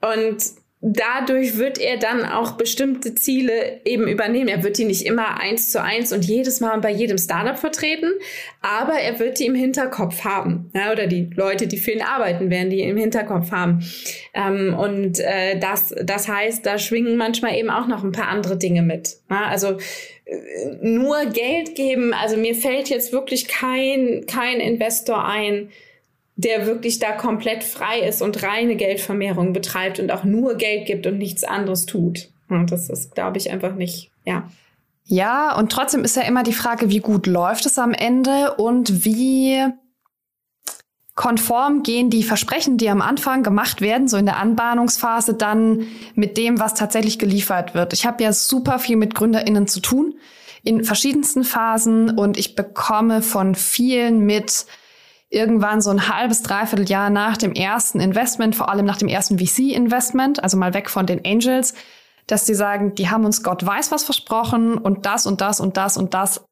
[0.00, 0.38] Und
[0.80, 4.48] dadurch wird er dann auch bestimmte Ziele eben übernehmen.
[4.48, 8.12] Er wird die nicht immer eins zu eins und jedes Mal bei jedem Startup vertreten,
[8.60, 10.70] aber er wird die im Hinterkopf haben.
[10.74, 13.84] Ja, oder die Leute, die für ihn arbeiten, werden die im Hinterkopf haben.
[14.34, 18.56] Ähm, und äh, das, das heißt, da schwingen manchmal eben auch noch ein paar andere
[18.56, 19.16] Dinge mit.
[19.30, 19.78] Ja, also
[20.82, 25.70] nur Geld geben, also mir fällt jetzt wirklich kein, kein Investor ein,
[26.36, 31.06] der wirklich da komplett frei ist und reine Geldvermehrung betreibt und auch nur Geld gibt
[31.06, 32.28] und nichts anderes tut.
[32.48, 34.50] Und das ist, glaube ich, einfach nicht, ja.
[35.04, 39.04] Ja, und trotzdem ist ja immer die Frage, wie gut läuft es am Ende und
[39.04, 39.64] wie
[41.16, 46.36] konform gehen die Versprechen, die am Anfang gemacht werden, so in der Anbahnungsphase, dann mit
[46.36, 47.94] dem, was tatsächlich geliefert wird.
[47.94, 50.14] Ich habe ja super viel mit Gründerinnen zu tun
[50.62, 54.66] in verschiedensten Phasen und ich bekomme von vielen mit,
[55.30, 59.38] irgendwann so ein halbes, dreiviertel Jahr nach dem ersten Investment, vor allem nach dem ersten
[59.38, 61.74] VC-Investment, also mal weg von den Angels,
[62.26, 65.76] dass sie sagen, die haben uns Gott weiß was versprochen und das und das und
[65.76, 66.45] das und das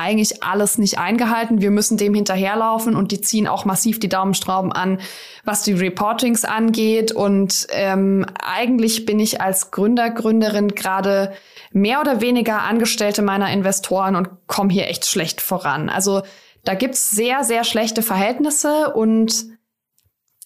[0.00, 1.60] eigentlich alles nicht eingehalten.
[1.60, 5.00] Wir müssen dem hinterherlaufen und die ziehen auch massiv die Daumenstrauben an,
[5.44, 7.12] was die Reportings angeht.
[7.12, 11.32] Und ähm, eigentlich bin ich als Gründer, Gründerin gerade
[11.72, 15.88] mehr oder weniger Angestellte meiner Investoren und komme hier echt schlecht voran.
[15.88, 16.22] Also
[16.64, 19.46] da gibt's sehr, sehr schlechte Verhältnisse und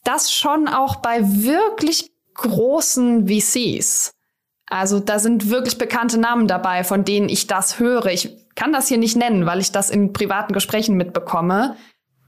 [0.05, 4.13] das schon auch bei wirklich großen VCs.
[4.67, 8.07] Also da sind wirklich bekannte Namen dabei, von denen ich das höre.
[8.07, 11.77] Ich kann das hier nicht nennen, weil ich das in privaten Gesprächen mitbekomme.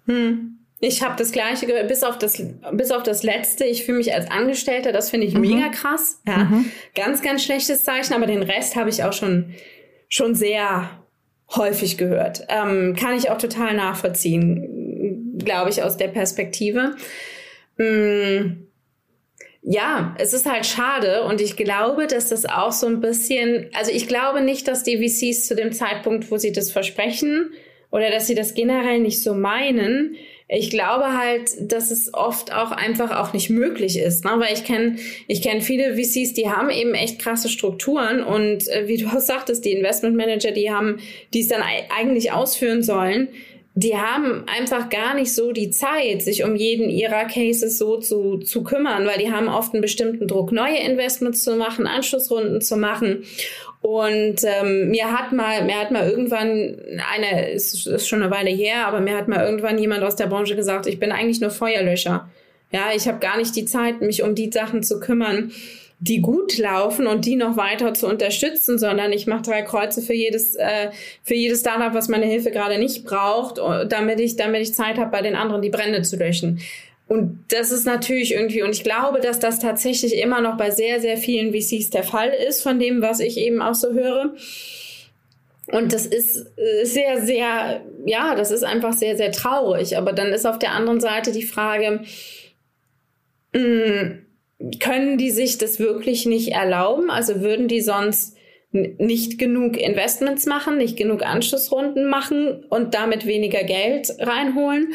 [0.06, 0.56] Hm.
[0.78, 3.64] Ich habe das gleiche gehört, bis auf das, bis auf das letzte.
[3.64, 5.40] Ich fühle mich als Angestellter, das finde ich mhm.
[5.40, 6.20] mega krass.
[6.26, 6.44] Ja.
[6.44, 6.70] Mhm.
[6.94, 9.54] Ganz, ganz schlechtes Zeichen, aber den Rest habe ich auch schon,
[10.08, 10.90] schon sehr
[11.54, 12.46] häufig gehört.
[12.48, 16.94] Ähm, kann ich auch total nachvollziehen, glaube ich, aus der Perspektive.
[17.78, 18.65] Mm,
[19.68, 23.90] ja, es ist halt schade und ich glaube, dass das auch so ein bisschen, also
[23.90, 27.50] ich glaube nicht, dass die VCs zu dem Zeitpunkt, wo sie das versprechen
[27.90, 30.14] oder dass sie das generell nicht so meinen,
[30.48, 34.34] ich glaube halt, dass es oft auch einfach auch nicht möglich ist, ne?
[34.36, 38.86] weil ich kenne ich kenn viele VCs, die haben eben echt krasse Strukturen und äh,
[38.86, 41.00] wie du auch sagtest, die Investmentmanager, die haben,
[41.34, 41.62] die es dann
[41.98, 43.30] eigentlich ausführen sollen,
[43.78, 48.38] die haben einfach gar nicht so die Zeit, sich um jeden ihrer Cases so zu,
[48.38, 52.78] zu kümmern, weil die haben oft einen bestimmten Druck, neue Investments zu machen, Anschlussrunden zu
[52.78, 53.24] machen.
[53.82, 56.78] Und ähm, mir hat mal, mir hat mal irgendwann
[57.14, 60.26] eine, ist, ist schon eine Weile her, aber mir hat mal irgendwann jemand aus der
[60.26, 62.30] Branche gesagt, ich bin eigentlich nur Feuerlöscher.
[62.72, 65.52] Ja, ich habe gar nicht die Zeit, mich um die Sachen zu kümmern,
[65.98, 70.12] die gut laufen und die noch weiter zu unterstützen, sondern ich mache drei Kreuze für
[70.12, 70.90] jedes äh,
[71.22, 75.10] für jedes Startup, was meine Hilfe gerade nicht braucht, damit ich damit ich Zeit habe,
[75.10, 76.60] bei den anderen die Brände zu löschen.
[77.08, 81.00] Und das ist natürlich irgendwie, und ich glaube, dass das tatsächlich immer noch bei sehr,
[81.00, 84.34] sehr vielen VCs der Fall ist, von dem, was ich eben auch so höre.
[85.68, 89.96] Und das ist äh, sehr, sehr, ja, das ist einfach sehr, sehr traurig.
[89.96, 92.00] Aber dann ist auf der anderen Seite die Frage,
[93.54, 94.25] hm,
[94.80, 97.10] können die sich das wirklich nicht erlauben?
[97.10, 98.36] Also würden die sonst
[98.72, 104.94] nicht genug Investments machen, nicht genug Anschlussrunden machen und damit weniger Geld reinholen?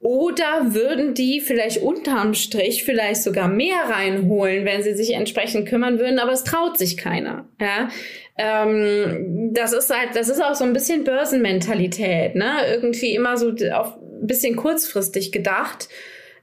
[0.00, 6.00] Oder würden die vielleicht unterm Strich vielleicht sogar mehr reinholen, wenn sie sich entsprechend kümmern
[6.00, 7.48] würden, aber es traut sich keiner.
[7.60, 7.88] Ja?
[8.36, 12.50] Ähm, das ist halt, das ist auch so ein bisschen Börsenmentalität, ne?
[12.72, 15.88] Irgendwie immer so auf ein bisschen kurzfristig gedacht.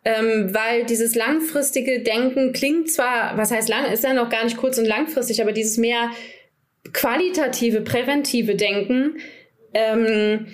[0.06, 4.58] Ähm, weil dieses langfristige Denken klingt zwar, was heißt lang, ist ja noch gar nicht
[4.58, 6.12] kurz und langfristig, aber dieses mehr
[6.94, 9.18] qualitative, präventive Denken
[9.74, 10.48] ähm,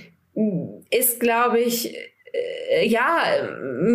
[0.89, 1.96] ist, glaube ich,
[2.72, 3.24] äh, ja,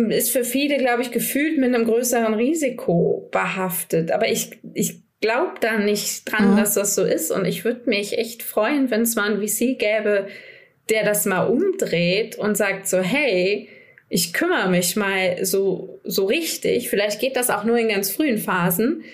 [0.09, 4.11] ist für viele, glaube ich, gefühlt mit einem größeren Risiko behaftet.
[4.11, 6.57] Aber ich, ich glaube da nicht dran, mhm.
[6.57, 7.31] dass das so ist.
[7.31, 10.27] Und ich würde mich echt freuen, wenn es mal ein VC gäbe,
[10.89, 13.69] der das mal umdreht und sagt so, hey,
[14.11, 16.89] ich kümmere mich mal so, so richtig.
[16.89, 19.05] Vielleicht geht das auch nur in ganz frühen Phasen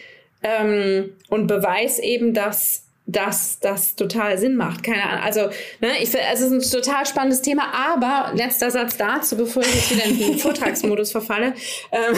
[0.42, 4.84] ähm, und beweis eben, dass dass das total Sinn macht.
[4.84, 5.24] Keine Ahnung.
[5.24, 5.42] Also,
[5.80, 9.74] ne, ich also es ist ein total spannendes Thema, aber letzter Satz dazu, bevor ich
[9.74, 11.54] jetzt wieder in den Vortragsmodus verfalle.
[11.94, 12.18] Ähm,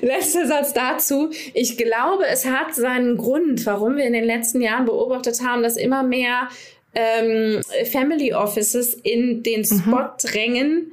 [0.00, 1.28] letzter Satz dazu.
[1.52, 5.76] Ich glaube, es hat seinen Grund, warum wir in den letzten Jahren beobachtet haben, dass
[5.76, 6.48] immer mehr
[6.94, 7.60] ähm,
[7.90, 9.64] Family Offices in den mhm.
[9.64, 10.30] Spot mhm.
[10.30, 10.92] drängen,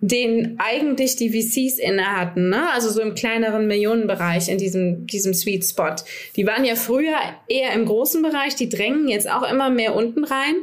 [0.00, 2.70] den eigentlich die VCs inne hatten, ne?
[2.72, 5.96] also so im kleineren Millionenbereich in diesem, diesem Sweet Spot.
[6.36, 7.16] Die waren ja früher
[7.48, 10.56] eher im großen Bereich, die drängen jetzt auch immer mehr unten rein.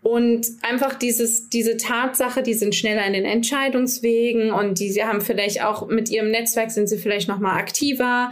[0.00, 5.20] Und einfach dieses, diese Tatsache, die sind schneller in den Entscheidungswegen und die sie haben
[5.20, 8.30] vielleicht auch mit ihrem Netzwerk sind sie vielleicht noch mal aktiver,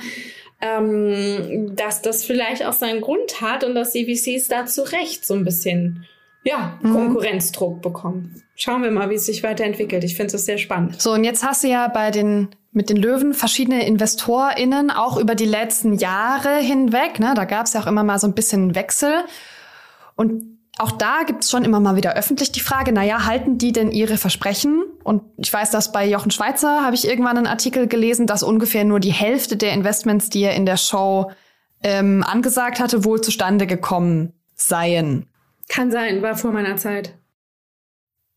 [0.63, 5.27] ähm, dass das vielleicht auch seinen Grund hat und dass die VCs da zu Recht
[5.27, 6.07] so ein bisschen
[6.47, 6.93] ja, mhm.
[6.93, 8.41] Konkurrenzdruck bekommen.
[8.55, 10.05] Schauen wir mal, wie es sich weiterentwickelt.
[10.05, 11.03] Ich finde es sehr spannend.
[11.03, 15.35] So, und jetzt hast du ja bei den mit den Löwen verschiedene InvestorInnen auch über
[15.35, 17.19] die letzten Jahre hinweg.
[17.19, 17.33] Ne?
[17.35, 19.25] Da gab es ja auch immer mal so ein bisschen Wechsel.
[20.15, 23.73] Und auch da gibt es schon immer mal wieder öffentlich die Frage, naja, halten die
[23.73, 24.85] denn ihre Versprechen?
[25.03, 28.85] Und ich weiß, dass bei Jochen Schweizer habe ich irgendwann einen Artikel gelesen, dass ungefähr
[28.85, 31.31] nur die Hälfte der Investments, die er in der Show
[31.83, 35.27] ähm, angesagt hatte, wohl zustande gekommen seien.
[35.69, 37.19] Kann sein, war vor meiner Zeit.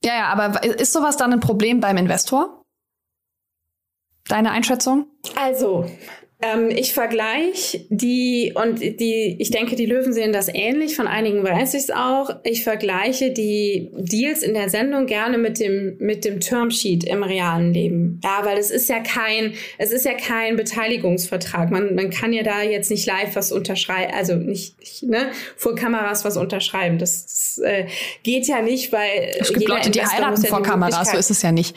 [0.03, 2.63] Ja, ja, aber ist sowas dann ein Problem beim Investor?
[4.27, 5.07] Deine Einschätzung?
[5.35, 5.89] Also,
[6.41, 11.43] ähm, ich vergleiche die, und die, ich denke, die Löwen sehen das ähnlich, von einigen
[11.43, 12.29] weiß ich es auch.
[12.43, 17.73] Ich vergleiche die Deals in der Sendung gerne mit dem, mit dem Termsheet im realen
[17.73, 18.21] Leben.
[18.23, 21.71] Ja, weil es ist ja kein, es ist ja kein Beteiligungsvertrag.
[21.71, 25.75] Man, man kann ja da jetzt nicht live was unterschreiben, also nicht, nicht ne, vor
[25.75, 26.99] Kameras was unterschreiben.
[26.99, 27.87] Das, das äh,
[28.23, 29.33] geht ja nicht, weil.
[29.39, 31.75] Es gibt Leute, die heiraten vor Kameras, so ist es ja nicht.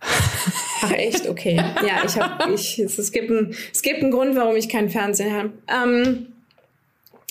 [0.00, 1.56] Ach echt, okay.
[1.56, 4.90] Ja, ich habe, ich, es, es, gibt ein, es gibt einen Grund, warum ich keinen
[4.90, 5.52] Fernseher habe.
[5.68, 6.26] Ähm,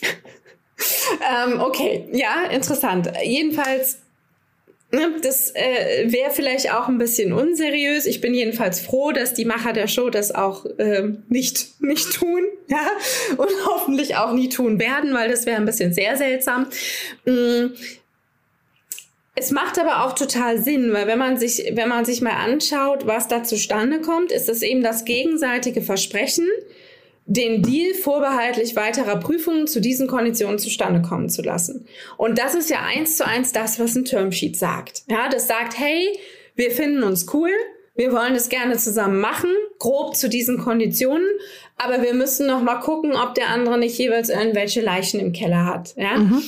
[1.46, 3.12] ähm, okay, ja, interessant.
[3.24, 4.00] Jedenfalls,
[4.92, 8.06] ne, das äh, wäre vielleicht auch ein bisschen unseriös.
[8.06, 12.44] Ich bin jedenfalls froh, dass die Macher der Show das auch äh, nicht, nicht tun,
[12.68, 12.90] ja,
[13.38, 16.68] und hoffentlich auch nie tun werden, weil das wäre ein bisschen sehr seltsam.
[17.26, 17.76] Mhm
[19.40, 23.06] es macht aber auch total Sinn, weil wenn man sich, wenn man sich mal anschaut,
[23.06, 26.48] was da zustande kommt, ist es eben das gegenseitige Versprechen,
[27.28, 31.86] den Deal vorbehaltlich weiterer Prüfungen zu diesen Konditionen zustande kommen zu lassen.
[32.18, 35.04] Und das ist ja eins zu eins das, was ein Termsheet sagt.
[35.08, 36.18] Ja, das sagt, hey,
[36.56, 37.52] wir finden uns cool,
[37.96, 41.28] wir wollen es gerne zusammen machen, grob zu diesen Konditionen,
[41.78, 45.66] aber wir müssen noch mal gucken, ob der andere nicht jeweils irgendwelche Leichen im Keller
[45.66, 45.94] hat.
[45.96, 46.18] Ja.
[46.18, 46.42] Mhm.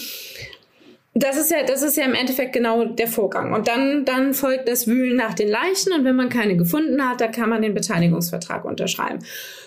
[1.15, 3.53] Das ist ja, das ist ja im Endeffekt genau der Vorgang.
[3.53, 5.91] Und dann, dann folgt das Wühlen nach den Leichen.
[5.91, 9.19] Und wenn man keine gefunden hat, da kann man den Beteiligungsvertrag unterschreiben.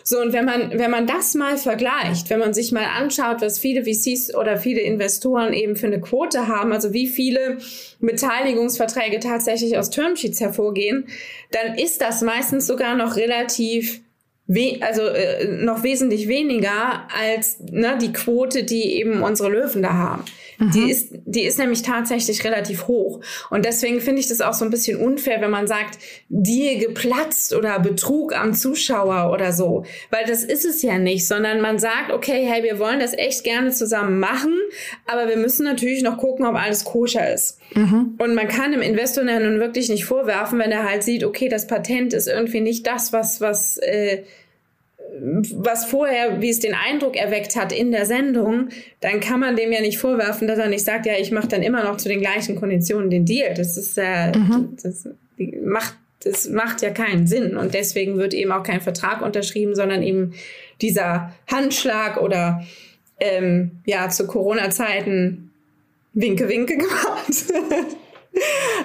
[0.04, 0.20] So.
[0.20, 3.84] Und wenn man, wenn man das mal vergleicht, wenn man sich mal anschaut, was viele
[3.84, 7.58] VCs oder viele Investoren eben für eine Quote haben, also wie viele
[7.98, 11.08] Beteiligungsverträge tatsächlich aus Termsheets hervorgehen,
[11.50, 14.00] dann ist das meistens sogar noch relativ
[14.46, 19.92] we also äh, noch wesentlich weniger als ne, die Quote, die eben unsere Löwen da
[19.92, 20.24] haben.
[20.62, 20.70] Mhm.
[20.70, 23.20] Die ist, die ist nämlich tatsächlich relativ hoch.
[23.50, 25.98] Und deswegen finde ich das auch so ein bisschen unfair, wenn man sagt,
[26.28, 29.84] die geplatzt oder Betrug am Zuschauer oder so.
[30.10, 33.42] Weil das ist es ja nicht, sondern man sagt, okay, hey, wir wollen das echt
[33.42, 34.56] gerne zusammen machen,
[35.06, 37.58] aber wir müssen natürlich noch gucken, ob alles koscher ist.
[37.74, 38.14] Mhm.
[38.18, 41.48] Und man kann dem Investor ja nun wirklich nicht vorwerfen, wenn er halt sieht, okay,
[41.48, 44.22] das Patent ist irgendwie nicht das, was, was, äh,
[45.20, 48.68] was vorher, wie es den Eindruck erweckt hat in der Sendung,
[49.00, 51.62] dann kann man dem ja nicht vorwerfen, dass er nicht sagt, ja, ich mache dann
[51.62, 53.54] immer noch zu den gleichen Konditionen den Deal.
[53.54, 54.76] Das ist äh, mhm.
[54.82, 55.08] das
[55.62, 60.02] macht das macht ja keinen Sinn und deswegen wird eben auch kein Vertrag unterschrieben, sondern
[60.02, 60.34] eben
[60.80, 62.64] dieser Handschlag oder
[63.18, 65.50] ähm, ja zu Corona-Zeiten
[66.14, 67.52] Winke Winke gemacht.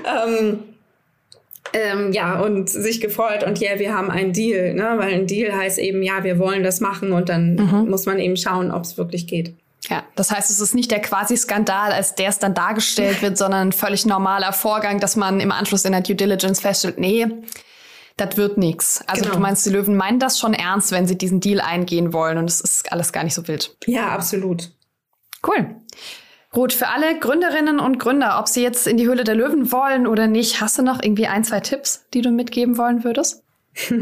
[0.28, 0.60] ähm,
[1.78, 4.96] ähm, ja, und sich gefreut und ja, wir haben einen Deal, ne?
[4.98, 7.90] weil ein Deal heißt eben, ja, wir wollen das machen und dann mhm.
[7.90, 9.54] muss man eben schauen, ob es wirklich geht.
[9.90, 13.70] Ja, das heißt, es ist nicht der Quasi-Skandal, als der es dann dargestellt wird, sondern
[13.70, 17.28] ein völlig normaler Vorgang, dass man im Anschluss in der Due Diligence feststellt, nee,
[18.18, 19.04] das wird nichts.
[19.08, 19.36] Also genau.
[19.36, 22.50] du meinst, die Löwen meinen das schon ernst, wenn sie diesen Deal eingehen wollen und
[22.50, 23.78] es ist alles gar nicht so wild.
[23.86, 24.72] Ja, absolut.
[25.46, 25.76] Cool.
[26.52, 30.08] Gut, für alle Gründerinnen und Gründer, ob sie jetzt in die Höhle der Löwen wollen
[30.08, 33.44] oder nicht, hast du noch irgendwie ein, zwei Tipps, die du mitgeben wollen würdest?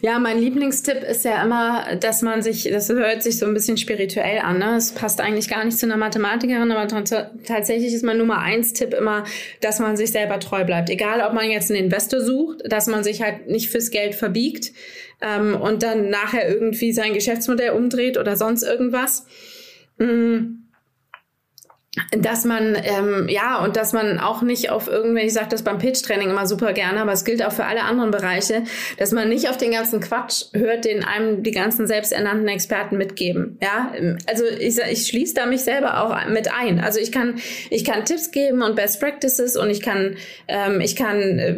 [0.00, 3.76] Ja, mein Lieblingstipp ist ja immer, dass man sich, das hört sich so ein bisschen
[3.76, 4.76] spirituell an, ne?
[4.76, 8.94] Es passt eigentlich gar nicht zu einer Mathematikerin, aber tatsächlich ist mein Nummer eins Tipp
[8.94, 9.24] immer,
[9.60, 10.88] dass man sich selber treu bleibt.
[10.88, 14.72] Egal, ob man jetzt einen Investor sucht, dass man sich halt nicht fürs Geld verbiegt
[15.20, 19.26] ähm, und dann nachher irgendwie sein Geschäftsmodell umdreht oder sonst irgendwas.
[19.98, 20.57] Mhm
[22.10, 25.78] dass man ähm, ja und dass man auch nicht auf irgendwelche, ich sage das beim
[25.78, 28.64] Pitch-Training immer super gerne, aber es gilt auch für alle anderen Bereiche,
[28.96, 33.58] dass man nicht auf den ganzen Quatsch hört, den einem die ganzen selbsternannten Experten mitgeben.
[33.62, 33.92] Ja,
[34.26, 36.80] also ich, ich schließe da mich selber auch mit ein.
[36.80, 37.36] Also ich kann
[37.70, 40.16] ich kann Tipps geben und Best Practices und ich kann
[40.48, 41.54] ähm, ich kann äh,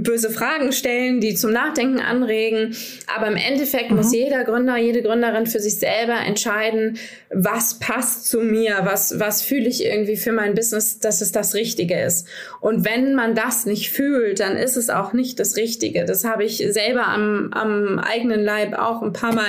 [0.00, 2.74] böse Fragen stellen, die zum Nachdenken anregen.
[3.14, 3.96] Aber im Endeffekt mhm.
[3.98, 6.98] muss jeder Gründer, jede Gründerin für sich selber entscheiden,
[7.30, 11.54] was passt zu mir, was was fühle ich irgendwie für mein Business, dass es das
[11.54, 12.26] Richtige ist.
[12.60, 16.04] Und wenn man das nicht fühlt, dann ist es auch nicht das Richtige.
[16.04, 19.44] Das habe ich selber am, am eigenen Leib auch ein paar Mal,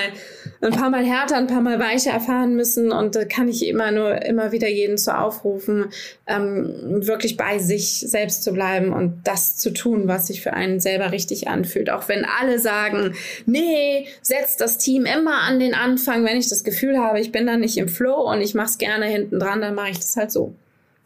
[0.62, 2.91] ein paar Mal härter, ein paar Mal weicher erfahren müssen.
[2.91, 5.86] Und da kann ich immer nur, immer wieder jeden zu aufrufen,
[6.28, 10.80] ähm, wirklich bei sich selbst zu bleiben und das zu tun, was sich für einen
[10.80, 11.89] selber richtig anfühlt.
[11.89, 16.24] Auch wenn alle sagen, nee, setzt das Team immer an den Anfang.
[16.26, 18.78] Wenn ich das Gefühl habe, ich bin da nicht im Flow und ich mache es
[18.78, 20.56] gerne hinten dran, dann mache ich das halt so.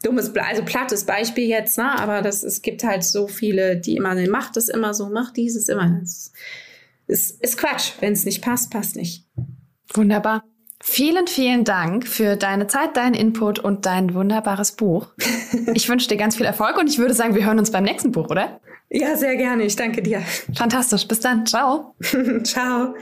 [0.02, 1.98] Dummes, also plattes Beispiel jetzt, ne?
[1.98, 5.68] aber das, es gibt halt so viele, die immer, macht das immer so, macht dieses
[5.68, 5.98] immer.
[6.00, 6.32] Das
[7.10, 7.92] ist, ist Quatsch.
[8.00, 9.26] Wenn es nicht passt, passt nicht.
[9.92, 10.44] Wunderbar.
[10.82, 15.08] Vielen, vielen Dank für deine Zeit, deinen Input und dein wunderbares Buch.
[15.74, 18.12] Ich wünsche dir ganz viel Erfolg und ich würde sagen, wir hören uns beim nächsten
[18.12, 18.60] Buch, oder?
[18.88, 19.64] Ja, sehr gerne.
[19.64, 20.22] Ich danke dir.
[20.54, 21.06] Fantastisch.
[21.08, 21.44] Bis dann.
[21.44, 21.94] Ciao.
[22.44, 22.94] Ciao.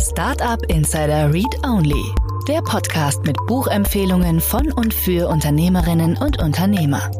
[0.00, 2.04] Startup Insider Read Only.
[2.48, 7.10] Der Podcast mit Buchempfehlungen von und für Unternehmerinnen und Unternehmer.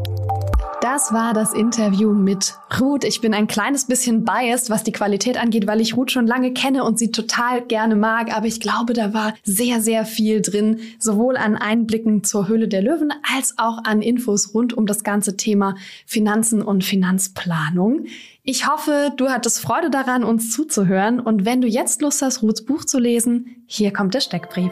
[0.94, 3.02] Das war das Interview mit Ruth.
[3.02, 6.52] Ich bin ein kleines bisschen biased, was die Qualität angeht, weil ich Ruth schon lange
[6.52, 8.32] kenne und sie total gerne mag.
[8.32, 12.80] Aber ich glaube, da war sehr, sehr viel drin, sowohl an Einblicken zur Höhle der
[12.80, 15.74] Löwen als auch an Infos rund um das ganze Thema
[16.06, 18.04] Finanzen und Finanzplanung.
[18.44, 21.18] Ich hoffe, du hattest Freude daran, uns zuzuhören.
[21.18, 24.70] Und wenn du jetzt Lust hast, Ruths Buch zu lesen, hier kommt der Steckbrief.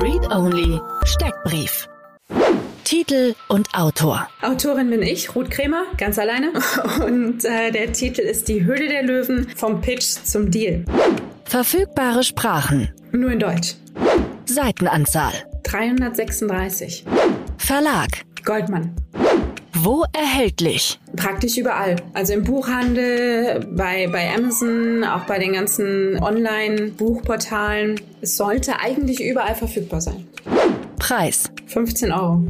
[0.00, 1.86] Read Only Steckbrief.
[2.88, 4.30] Titel und Autor.
[4.40, 6.54] Autorin bin ich, Ruth Krämer, ganz alleine.
[7.04, 10.86] Und äh, der Titel ist Die Höhle der Löwen vom Pitch zum Deal.
[11.44, 12.88] Verfügbare Sprachen.
[13.12, 13.74] Nur in Deutsch.
[14.46, 15.34] Seitenanzahl.
[15.64, 17.04] 336.
[17.58, 18.08] Verlag.
[18.42, 18.96] Goldmann.
[19.74, 20.98] Wo erhältlich?
[21.14, 21.96] Praktisch überall.
[22.14, 28.00] Also im Buchhandel, bei, bei Amazon, auch bei den ganzen Online-Buchportalen.
[28.22, 30.26] Es sollte eigentlich überall verfügbar sein.
[30.98, 31.50] Preis.
[31.66, 32.42] 15 Euro.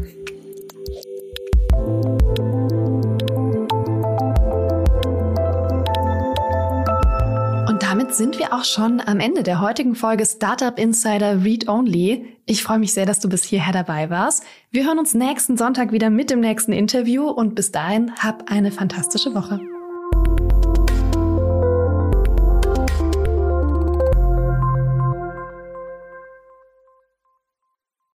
[7.80, 12.36] damit sind wir auch schon am Ende der heutigen Folge Startup Insider Read Only.
[12.46, 14.44] Ich freue mich sehr, dass du bis hierher dabei warst.
[14.70, 18.72] Wir hören uns nächsten Sonntag wieder mit dem nächsten Interview und bis dahin hab eine
[18.72, 19.60] fantastische Woche.